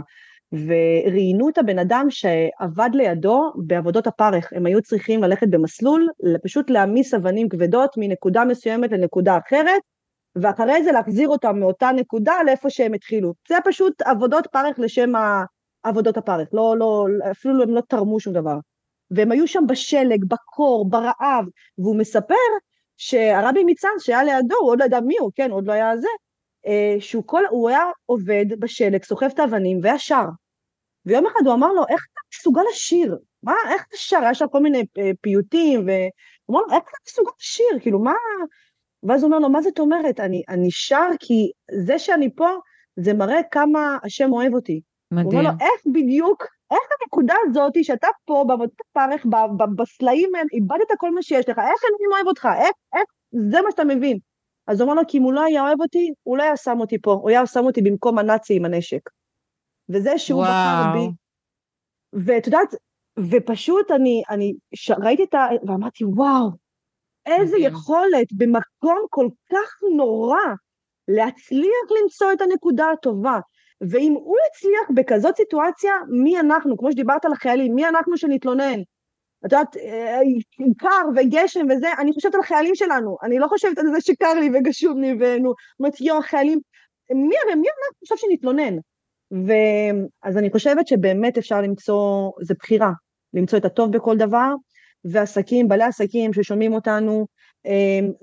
[0.54, 6.08] וראיינו את הבן אדם שעבד לידו בעבודות הפרך, הם היו צריכים ללכת במסלול,
[6.44, 9.82] פשוט להעמיס אבנים כבדות מנקודה מסוימת לנקודה אחרת,
[10.36, 13.34] ואחרי זה להחזיר אותם מאותה נקודה לאיפה שהם התחילו.
[13.50, 15.12] זה פשוט עבודות פרך לשם
[15.84, 18.58] עבודות הפרך, לא, לא, אפילו הם לא תרמו שום דבר.
[19.12, 21.46] והם היו שם בשלג, בקור, ברעב,
[21.78, 22.36] והוא מספר
[23.04, 26.08] שהרבי מצאן שהיה לידו, הוא עוד לא ידע מי הוא, כן, עוד לא היה זה,
[26.68, 30.26] אה, שהוא כל, הוא היה עובד בשלג, סוחב את האבנים והיה שר.
[31.06, 33.18] ויום אחד הוא אמר לו, איך אתה מסוגל לשיר?
[33.44, 34.18] מה, איך אתה שר?
[34.18, 37.80] היה שם כל מיני אה, פיוטים, והוא אמר לו, איך אתה מסוגל לשיר?
[37.82, 38.14] כאילו, מה...
[39.04, 40.20] ואז הוא אומר לו, מה זאת אומרת?
[40.20, 41.52] אני, אני שר כי
[41.86, 42.50] זה שאני פה,
[42.96, 44.82] זה מראה כמה השם אוהב אותי.
[45.12, 45.26] מדהים.
[45.26, 49.26] הוא אומר לו, איך בדיוק איך הנקודה הזאת שאתה פה בעבודת הפרך,
[49.76, 53.04] בסלעים, איבדת כל מה שיש לך, איך אלוהים אוהב אותך, איך, איך,
[53.52, 54.18] זה מה שאתה מבין.
[54.68, 56.78] אז הוא אמר לו, כי אם הוא לא היה אוהב אותי, הוא לא היה שם
[56.80, 59.10] אותי פה, הוא היה שם אותי במקום הנאצי עם הנשק.
[59.90, 60.50] וזה שהוא וואו.
[60.50, 61.08] בחר בי.
[62.26, 62.76] ואת יודעת,
[63.20, 64.92] ופשוט אני, אני ש...
[64.92, 65.48] ראיתי את ה...
[65.68, 66.50] ואמרתי, וואו,
[67.26, 67.72] איזה מדהים.
[67.72, 70.38] יכולת במקום כל כך נורא
[71.08, 73.40] להצליח למצוא את הנקודה הטובה.
[73.90, 75.92] ואם הוא הצליח בכזאת סיטואציה,
[76.24, 76.78] מי אנחנו?
[76.78, 78.80] כמו שדיברת על החיילים, מי אנחנו שנתלונן?
[79.46, 80.20] את יודעת, אה,
[80.78, 84.50] קר וגשם וזה, אני חושבת על החיילים שלנו, אני לא חושבת על זה שקר לי
[84.54, 86.60] וגשום לי ונו, אומרת, יום החיילים,
[87.12, 88.76] מי הרי, מי אנחנו עכשיו שנתלונן?
[89.32, 92.92] ואז אני חושבת שבאמת אפשר למצוא, זה בחירה,
[93.34, 94.54] למצוא את הטוב בכל דבר,
[95.06, 97.28] ועסקים, בעלי עסקים ששומעים אותנו,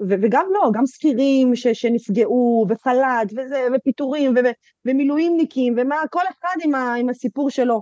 [0.08, 3.32] וגם לא, גם שכירים שנפגעו, וחל"ת,
[3.74, 4.34] ופיטורים,
[4.84, 7.80] ומילואימניקים, ומה, כל אחד עם, עם הסיפור שלו.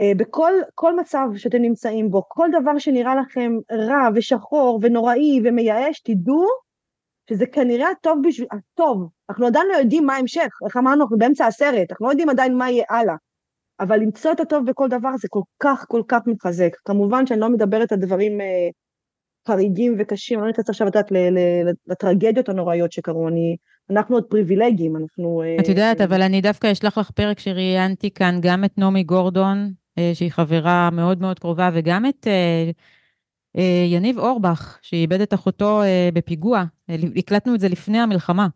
[0.00, 6.44] אה, בכל מצב שאתם נמצאים בו, כל דבר שנראה לכם רע ושחור ונוראי ומייאש, תדעו
[7.30, 9.08] שזה כנראה הטוב בשביל, הטוב.
[9.30, 12.56] אנחנו עדיין לא יודעים מה ההמשך, איך אמרנו, אנחנו באמצע הסרט, אנחנו לא יודעים עדיין
[12.56, 13.14] מה יהיה הלאה.
[13.80, 16.70] אבל למצוא את הטוב בכל דבר זה כל כך כל כך מתחזק.
[16.84, 18.68] כמובן שאני לא מדברת על דברים אה,
[19.48, 21.12] חריגים וקשים, אני לא נכנסת עכשיו, יודעת,
[21.86, 23.56] לטרגדיות הנוראיות שקרו, אני,
[23.90, 25.42] אנחנו עוד פריבילגים, אנחנו...
[25.42, 29.72] אה, את יודעת, אבל אני דווקא אשלח לך פרק שראיינתי כאן גם את נעמי גורדון,
[29.98, 32.26] אה, שהיא חברה מאוד מאוד קרובה, וגם את
[33.90, 35.82] יניב אורבך, שאיבד את אחותו
[36.12, 36.64] בפיגוע.
[37.16, 38.48] הקלטנו את זה לפני המלחמה.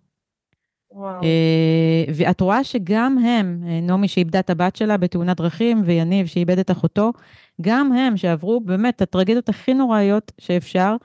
[0.96, 6.58] אה, ואת רואה שגם הם, אה, נעמי שאיבדה את הבת שלה בתאונת דרכים, ויניב שאיבד
[6.58, 7.12] את אחותו,
[7.60, 10.96] גם הם שעברו באמת את הטרגדיות הכי נוראיות שאפשר,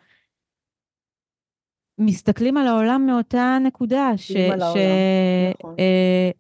[2.00, 4.32] מסתכלים על העולם מאותה נקודה, ש...
[4.32, 4.36] ש...
[4.58, 5.76] נכון.
[5.80, 6.32] אה,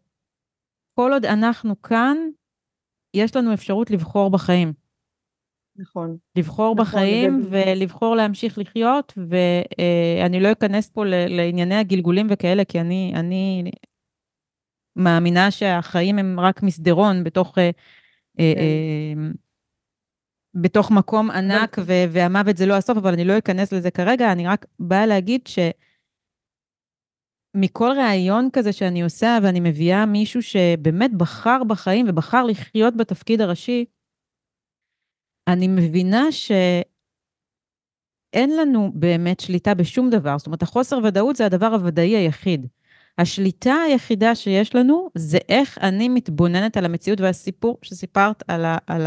[0.93, 2.17] כל עוד אנחנו כאן,
[3.13, 4.86] יש לנו אפשרות לבחור בחיים.
[5.77, 6.17] נכון.
[6.35, 12.79] לבחור נכון, בחיים ו- ולבחור להמשיך לחיות, ואני לא אכנס פה לענייני הגלגולים וכאלה, כי
[12.81, 13.71] אני, אני
[14.95, 18.61] מאמינה שהחיים הם רק מסדרון בתוך, אה, אה, כן.
[18.61, 19.31] אה,
[20.53, 24.47] בתוך מקום ענק, ו- והמוות זה לא הסוף, אבל אני לא אכנס לזה כרגע, אני
[24.47, 25.59] רק באה להגיד ש...
[27.55, 33.85] מכל ראיון כזה שאני עושה, ואני מביאה מישהו שבאמת בחר בחיים ובחר לחיות בתפקיד הראשי,
[35.47, 36.87] אני מבינה שאין
[38.57, 40.37] לנו באמת שליטה בשום דבר.
[40.37, 42.67] זאת אומרת, החוסר ודאות זה הדבר הוודאי היחיד.
[43.17, 49.05] השליטה היחידה שיש לנו זה איך אני מתבוננת על המציאות והסיפור שסיפרת על, ה, על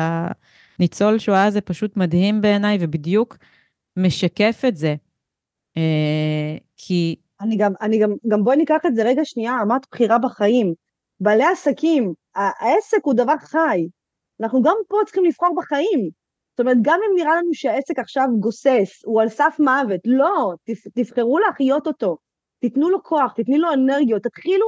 [0.79, 3.37] הניצול שואה זה פשוט מדהים בעיניי ובדיוק
[3.97, 4.95] משקף את זה.
[5.77, 10.19] אה, כי אני גם, אני גם, גם בואי ניקח את זה רגע שנייה, אמרת בחירה
[10.19, 10.75] בחיים.
[11.21, 13.87] בעלי עסקים, העסק הוא דבר חי.
[14.41, 16.20] אנחנו גם פה צריכים לבחור בחיים.
[16.51, 20.53] זאת אומרת, גם אם נראה לנו שהעסק עכשיו גוסס, הוא על סף מוות, לא,
[20.95, 22.17] תבחרו להחיות אותו.
[22.61, 24.67] תיתנו לו כוח, תתני לו אנרגיות, תתחילו.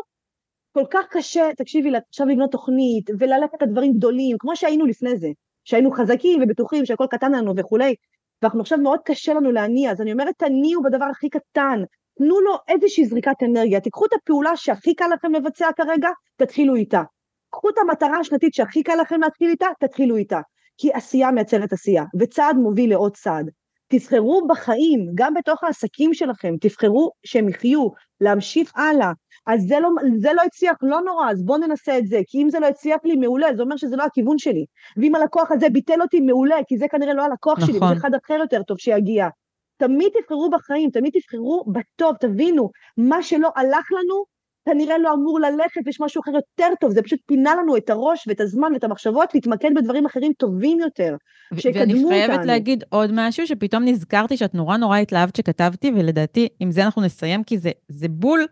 [0.72, 5.28] כל כך קשה, תקשיבי, עכשיו לבנות תוכנית, וללכת לדברים גדולים, כמו שהיינו לפני זה,
[5.64, 7.94] שהיינו חזקים ובטוחים שהכל קטן לנו וכולי,
[8.42, 11.82] ואנחנו עכשיו מאוד קשה לנו להניע, אז אני אומרת, תניעו בדבר הכי קטן,
[12.18, 17.02] תנו לו איזושהי זריקת אנרגיה, תיקחו את הפעולה שהכי קל לכם לבצע כרגע, תתחילו איתה.
[17.50, 20.40] קחו את המטרה השנתית שהכי קל לכם להתחיל איתה, תתחילו איתה.
[20.78, 23.50] כי עשייה מייצרת עשייה, וצעד מוביל לעוד צעד.
[23.88, 27.88] תבחרו בחיים, גם בתוך העסקים שלכם, תבחרו שהם יחיו,
[28.20, 29.12] להמשיך הלאה.
[29.46, 32.50] אז זה לא, זה לא הצליח, לא נורא, אז בואו ננסה את זה, כי אם
[32.50, 34.64] זה לא הצליח לי, מעולה, זה אומר שזה לא הכיוון שלי.
[34.96, 37.88] ואם הלקוח הזה ביטל אותי, מעולה, כי זה כנראה לא הלקוח שלי, נכון.
[37.88, 39.28] וזה אחד אחר יותר טוב שיגיע.
[39.76, 44.24] תמיד תבחרו בחיים, תמיד תבחרו בטוב, תבינו, מה שלא הלך לנו,
[44.64, 48.24] כנראה לא אמור ללכת, ויש משהו אחר יותר טוב, זה פשוט פינה לנו את הראש
[48.28, 51.16] ואת הזמן ואת המחשבות, להתמקד בדברים אחרים טובים יותר,
[51.56, 52.46] שיקדמו ואני חייבת אותנו.
[52.46, 57.44] להגיד עוד משהו, שפתאום נזכרתי שאת נורא נורא התלהבת שכתבתי, ולדעתי, עם זה אנחנו נסיים,
[57.44, 58.46] כי זה, זה בול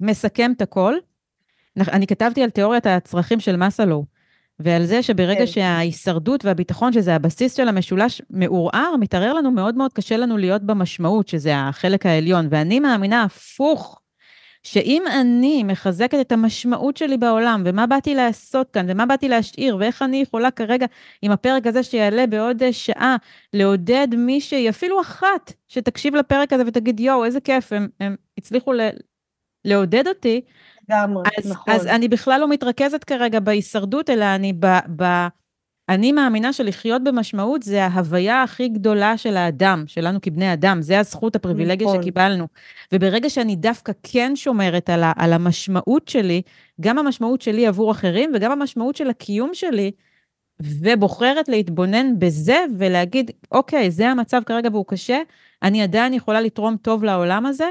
[0.00, 0.94] מסכם את הכל.
[1.76, 4.04] אני כתבתי על תיאוריית הצרכים של מסלו,
[4.58, 5.46] ועל זה שברגע כן.
[5.46, 11.28] שההישרדות והביטחון, שזה הבסיס של המשולש, מעורער, מתערער לנו מאוד מאוד קשה לנו להיות במשמעות,
[11.28, 12.46] שזה החלק העליון.
[12.50, 14.00] ואני מאמינה הפוך,
[14.64, 20.02] שאם אני מחזקת את המשמעות שלי בעולם, ומה באתי לעשות כאן, ומה באתי להשאיר, ואיך
[20.02, 20.86] אני יכולה כרגע,
[21.22, 23.16] עם הפרק הזה שיעלה בעוד אה, שעה,
[23.52, 28.80] לעודד מישהי, אפילו אחת, שתקשיב לפרק הזה ותגיד, יואו, איזה כיף, הם, הם הצליחו ל,
[29.64, 30.40] לעודד אותי,
[30.88, 31.74] לגמרי, נכון.
[31.74, 34.66] אז אני בכלל לא מתרכזת כרגע בהישרדות, אלא אני ב...
[34.96, 35.04] ב
[35.88, 41.36] אני מאמינה שלחיות במשמעות זה ההוויה הכי גדולה של האדם, שלנו כבני אדם, זה הזכות,
[41.36, 42.02] הפריבילגיה נכון.
[42.02, 42.46] שקיבלנו.
[42.92, 46.42] וברגע שאני דווקא כן שומרת על, ה, על המשמעות שלי,
[46.80, 49.90] גם המשמעות שלי עבור אחרים וגם המשמעות של הקיום שלי,
[50.60, 55.18] ובוחרת להתבונן בזה ולהגיד, אוקיי, זה המצב כרגע והוא קשה,
[55.62, 57.70] אני עדיין יכולה לתרום טוב לעולם הזה,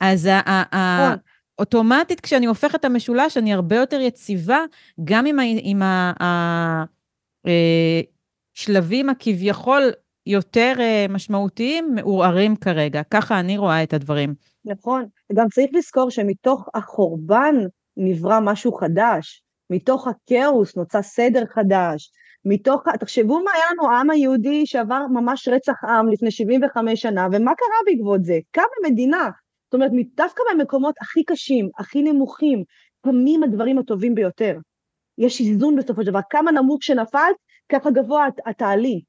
[0.00, 1.18] אז ה- ה- ה- נכון.
[1.58, 4.60] אוטומטית כשאני הופכת את המשולש, אני הרבה יותר יציבה,
[5.04, 6.84] גם עם, ה, עם ה, ה,
[7.46, 9.82] אה, הכביכול
[10.26, 13.02] יותר אה, משמעותיים, מעורערים כרגע.
[13.10, 14.34] ככה אני רואה את הדברים.
[14.64, 17.54] נכון, גם צריך לזכור שמתוך החורבן
[17.96, 22.10] נברא משהו חדש, מתוך הכאוס נוצר סדר חדש,
[22.44, 27.52] מתוך, תחשבו מה היה לנו העם היהודי שעבר ממש רצח עם לפני 75 שנה, ומה
[27.54, 28.38] קרה בעקבות זה?
[28.50, 29.30] קמה מדינה.
[29.66, 32.62] זאת אומרת, דווקא במקומות הכי קשים, הכי נמוכים,
[33.04, 34.58] קמים הדברים הטובים ביותר.
[35.18, 37.36] יש איזון בסופו של דבר, כמה נמוך שנפלת,
[37.72, 39.00] ככה גבוה את, תעלי.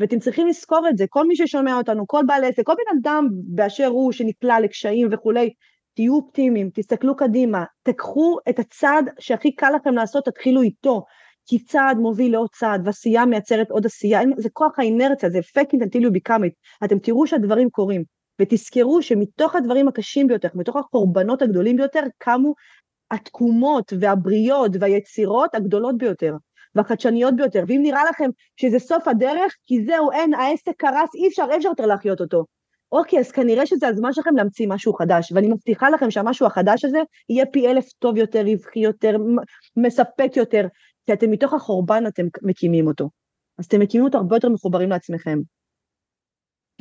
[0.00, 3.28] ואתם צריכים לזכור את זה, כל מי ששומע אותנו, כל בעל עסק, כל בן אדם
[3.54, 5.50] באשר הוא שנקלע לקשיים וכולי,
[5.94, 11.04] תהיו אופטימיים, תסתכלו קדימה, תקחו את הצעד שהכי קל לכם לעשות, תתחילו איתו,
[11.46, 15.80] כי צעד מוביל לעוד צעד, ועשייה מייצרת עוד עשייה, זה כוח האינרציה, זה fake it
[15.80, 18.04] until you become it, אתם תראו שהדברים קורים,
[18.40, 22.54] ותזכרו שמתוך הדברים הקשים ביותר, מתוך החורבנות הגדולים ביותר, קמו
[23.10, 26.34] התקומות והבריות והיצירות הגדולות ביותר.
[26.74, 31.46] והחדשניות ביותר, ואם נראה לכם שזה סוף הדרך, כי זהו, אין, העסק קרס, אי אפשר,
[31.50, 32.44] אי אפשר יותר להחיות אותו.
[32.92, 36.98] אוקיי, אז כנראה שזה הזמן שלכם להמציא משהו חדש, ואני מבטיחה לכם שהמשהו החדש הזה
[37.28, 39.16] יהיה פי אלף טוב יותר, רווחי יותר,
[39.76, 40.66] מספק יותר,
[41.06, 43.10] כי אתם מתוך החורבן אתם מקימים אותו.
[43.58, 45.38] אז אתם מקימים אותו הרבה יותר מחוברים לעצמכם.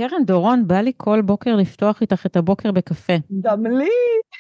[0.10, 3.14] קרן דורון, בא לי כל בוקר לפתוח איתך את הבוקר בקפה.
[3.41, 3.89] גם לי.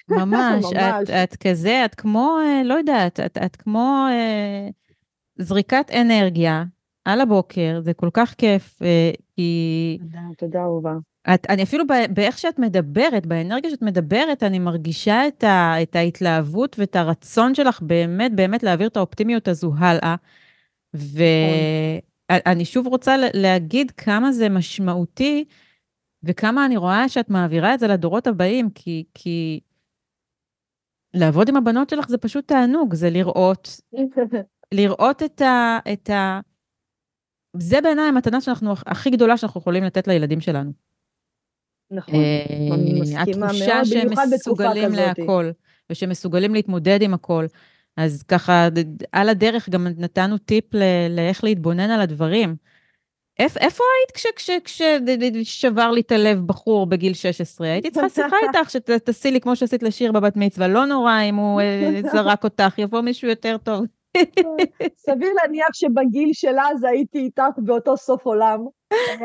[0.09, 0.73] ממש, ממש.
[0.73, 4.69] את, את כזה, את כמו, אה, לא יודעת, את, את כמו אה,
[5.39, 6.63] זריקת אנרגיה
[7.05, 10.93] על הבוקר, זה כל כך כיף, אה, כי תודה, תודה אהובה.
[11.33, 11.83] את, אני אפילו
[12.13, 17.81] באיך שאת מדברת, באנרגיה שאת מדברת, אני מרגישה את, ה, את ההתלהבות ואת הרצון שלך
[17.81, 20.15] באמת באמת להעביר את האופטימיות הזו הלאה.
[22.31, 25.45] ואני שוב רוצה להגיד כמה זה משמעותי,
[26.23, 29.59] וכמה אני רואה שאת מעבירה את זה לדורות הבאים, כי, כי
[31.13, 33.81] לעבוד עם הבנות שלך זה פשוט תענוג, זה לראות,
[34.79, 35.79] לראות את ה...
[35.93, 36.39] את ה...
[37.57, 40.71] זה בעיניי המתנה שאנחנו, הכי גדולה שאנחנו יכולים לתת לילדים שלנו.
[41.91, 45.51] נכון, אני אה, מסכימה מאוד, התחושה שהם מסוגלים להכל,
[45.89, 47.45] ושמסוגלים להתמודד עם הכל.
[47.97, 48.67] אז ככה,
[49.11, 50.65] על הדרך גם נתנו טיפ
[51.09, 52.55] לאיך להתבונן על הדברים.
[53.39, 57.67] איפה, איפה היית כששבר לי את הלב בחור בגיל 16?
[57.67, 61.61] הייתי צריכה שיחה איתך שתעשי לי כמו שעשית לשיר בבת מצווה, לא נורא אם הוא
[61.61, 63.85] אה, זרק אותך, יבוא מישהו יותר טוב.
[65.05, 68.59] סביר להניח שבגיל שלה אז הייתי איתך באותו סוף עולם.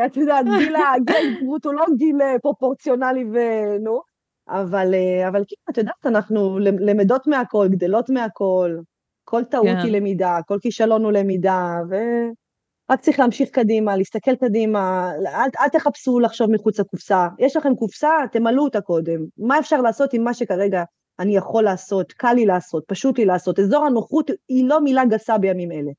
[0.06, 4.00] את יודעת, גיל ההתגרות הוא לא גיל אה, פרופורציונלי ונו,
[4.48, 8.76] אבל, אה, אבל כאילו, את יודעת, אנחנו למדות מהכל, גדלות מהכל,
[9.24, 9.76] כל טעות כן.
[9.76, 16.20] היא למידה, כל כישלון הוא למידה, ורק צריך להמשיך קדימה, להסתכל קדימה, אל, אל תחפשו
[16.20, 17.28] לחשוב מחוץ לקופסה.
[17.38, 19.20] יש לכם קופסה, תמלאו אותה קודם.
[19.38, 20.82] מה אפשר לעשות עם מה שכרגע
[21.18, 23.58] אני יכול לעשות, קל לי לעשות, פשוט לי לעשות.
[23.58, 25.90] אזור הנוחות היא לא מילה גסה בימים אלה.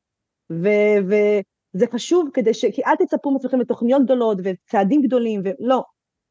[0.49, 2.65] וזה חשוב כדי ש...
[2.65, 5.83] כי אל תצפו מעצמכם לתוכניות גדולות וצעדים גדולים, ולא.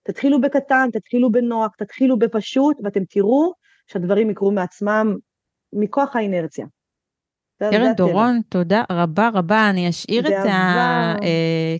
[0.06, 3.52] תתחילו בקטן, תתחילו בנוח, תתחילו בפשוט, ואתם תראו
[3.86, 5.16] שהדברים יקרו מעצמם
[5.72, 6.66] מכוח האינרציה.
[7.58, 9.70] קרן דורון, תודה רבה רבה.
[9.70, 10.50] אני אשאיר את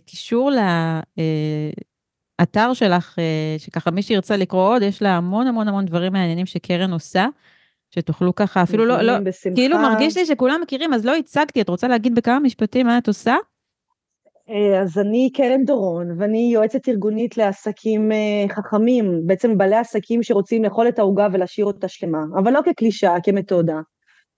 [0.03, 0.99] הקישור אה,
[2.39, 6.13] לאתר אה, שלך, אה, שככה מי שירצה לקרוא עוד, יש לה המון המון המון דברים
[6.13, 7.27] מעניינים שקרן עושה,
[7.91, 9.13] שתוכלו ככה, אפילו לא, לא,
[9.55, 13.07] כאילו מרגיש לי שכולם מכירים, אז לא הצגתי, את רוצה להגיד בכמה משפטים מה את
[13.07, 13.35] עושה?
[14.49, 20.63] אה, אז אני קרן דורון, ואני יועצת ארגונית לעסקים אה, חכמים, בעצם בעלי עסקים שרוצים
[20.63, 23.79] לאכול את העוגה ולהשאיר אותה שלמה, אבל לא כקלישאה, כמתודה.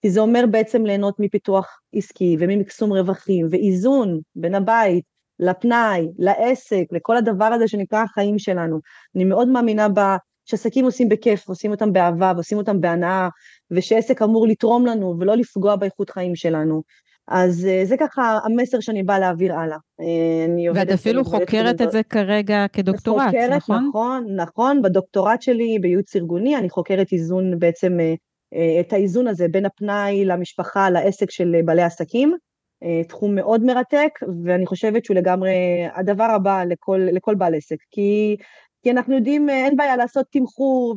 [0.02, 5.04] כי זה אומר בעצם ליהנות מפיתוח עסקי וממקסום רווחים ואיזון בין הבית
[5.38, 8.80] לפנאי, לעסק, לכל הדבר הזה שנקרא החיים שלנו.
[9.16, 10.00] אני מאוד מאמינה ב...
[10.44, 13.28] שעסקים עושים בכיף, עושים אותם באהבה ועושים אותם בהנאה,
[13.70, 16.82] ושעסק אמור לתרום לנו ולא לפגוע באיכות חיים שלנו.
[17.30, 19.76] אז אה, זה ככה המסר שאני באה להעביר הלאה.
[20.00, 23.88] אה, ואת אפילו חוקרת את זה כרגע כדוקטורט, חוקרת, נכון?
[23.88, 29.66] נכון, נכון, בדוקטורט שלי בייעוץ ארגוני אני חוקרת איזון בעצם, אה, את האיזון הזה בין
[29.66, 32.36] הפנאי למשפחה, לעסק של בעלי עסקים.
[33.08, 34.08] תחום מאוד מרתק,
[34.44, 35.52] ואני חושבת שהוא לגמרי
[35.94, 38.36] הדבר הבא לכל, לכל בעל עסק, כי
[38.82, 40.94] כי אנחנו יודעים, אין בעיה לעשות תמחור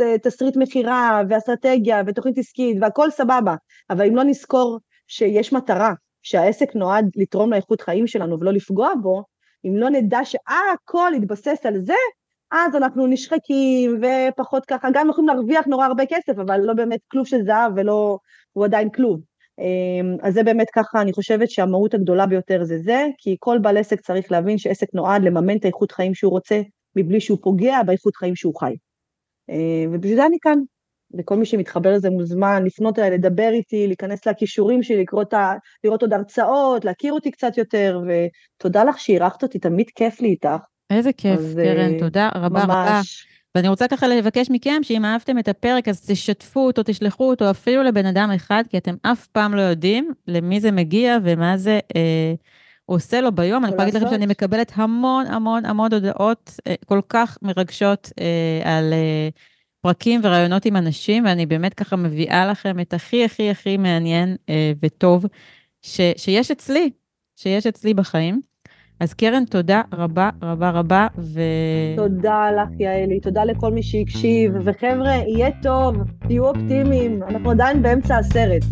[0.00, 3.54] ותסריט מכירה ואסטרטגיה ותוכנית עסקית והכל סבבה,
[3.90, 4.78] אבל אם לא נזכור
[5.08, 5.92] שיש מטרה,
[6.22, 9.24] שהעסק נועד לתרום לאיכות חיים שלנו ולא לפגוע בו,
[9.64, 11.94] אם לא נדע שהכל יתבסס על זה,
[12.52, 17.26] אז אנחנו נשחקים ופחות ככה, גם יכולים להרוויח נורא הרבה כסף, אבל לא באמת כלוב
[17.26, 18.18] של זהב ולא,
[18.52, 19.20] הוא עדיין כלוב.
[19.58, 23.76] אמ, אז זה באמת ככה, אני חושבת שהמהות הגדולה ביותר זה זה, כי כל בעל
[23.76, 26.60] עסק צריך להבין שעסק נועד לממן את האיכות חיים שהוא רוצה,
[26.96, 28.74] מבלי שהוא פוגע באיכות חיים שהוא חי.
[29.48, 30.58] אמ, ובשביל זה אני כאן,
[31.18, 35.54] וכל מי שמתחבר לזה מוזמן לפנות אליי, לדבר איתי, להיכנס לכישורים שלי, לקרוא ה...
[35.84, 40.48] לראות עוד הרצאות, להכיר אותי קצת יותר, ותודה לך שאירחת אותי, תמיד כיף לי איתך.
[40.90, 42.68] איזה כיף, קרן, uh, תודה רבה ממש.
[42.68, 43.00] רבה.
[43.54, 47.82] ואני רוצה ככה לבקש מכם שאם אהבתם את הפרק, אז תשתפו אותו, תשלחו אותו אפילו
[47.82, 52.34] לבן אדם אחד, כי אתם אף פעם לא יודעים למי זה מגיע ומה זה אה,
[52.86, 53.64] עושה לו ביום.
[53.64, 58.78] אני יכולה להגיד לכם שאני מקבלת המון המון המון הודעות אה, כל כך מרגשות אה,
[58.78, 58.94] על...
[59.80, 64.72] פרקים ורעיונות עם אנשים, ואני באמת ככה מביאה לכם את הכי הכי הכי מעניין אה,
[64.82, 65.26] וטוב
[65.82, 66.90] ש, שיש אצלי,
[67.36, 68.40] שיש אצלי בחיים.
[69.00, 71.40] אז קרן, תודה רבה רבה רבה, ו...
[71.96, 78.16] תודה לך, יעלי, תודה לכל מי שהקשיב, וחבר'ה, יהיה טוב, תהיו אופטימיים, אנחנו עדיין באמצע
[78.16, 78.62] הסרט.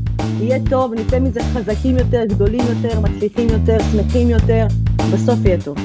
[0.41, 4.67] יהיה טוב, נצא מזה חזקים יותר, גדולים יותר, מצליחים יותר, שמחים יותר,
[5.13, 5.77] בסוף יהיה טוב.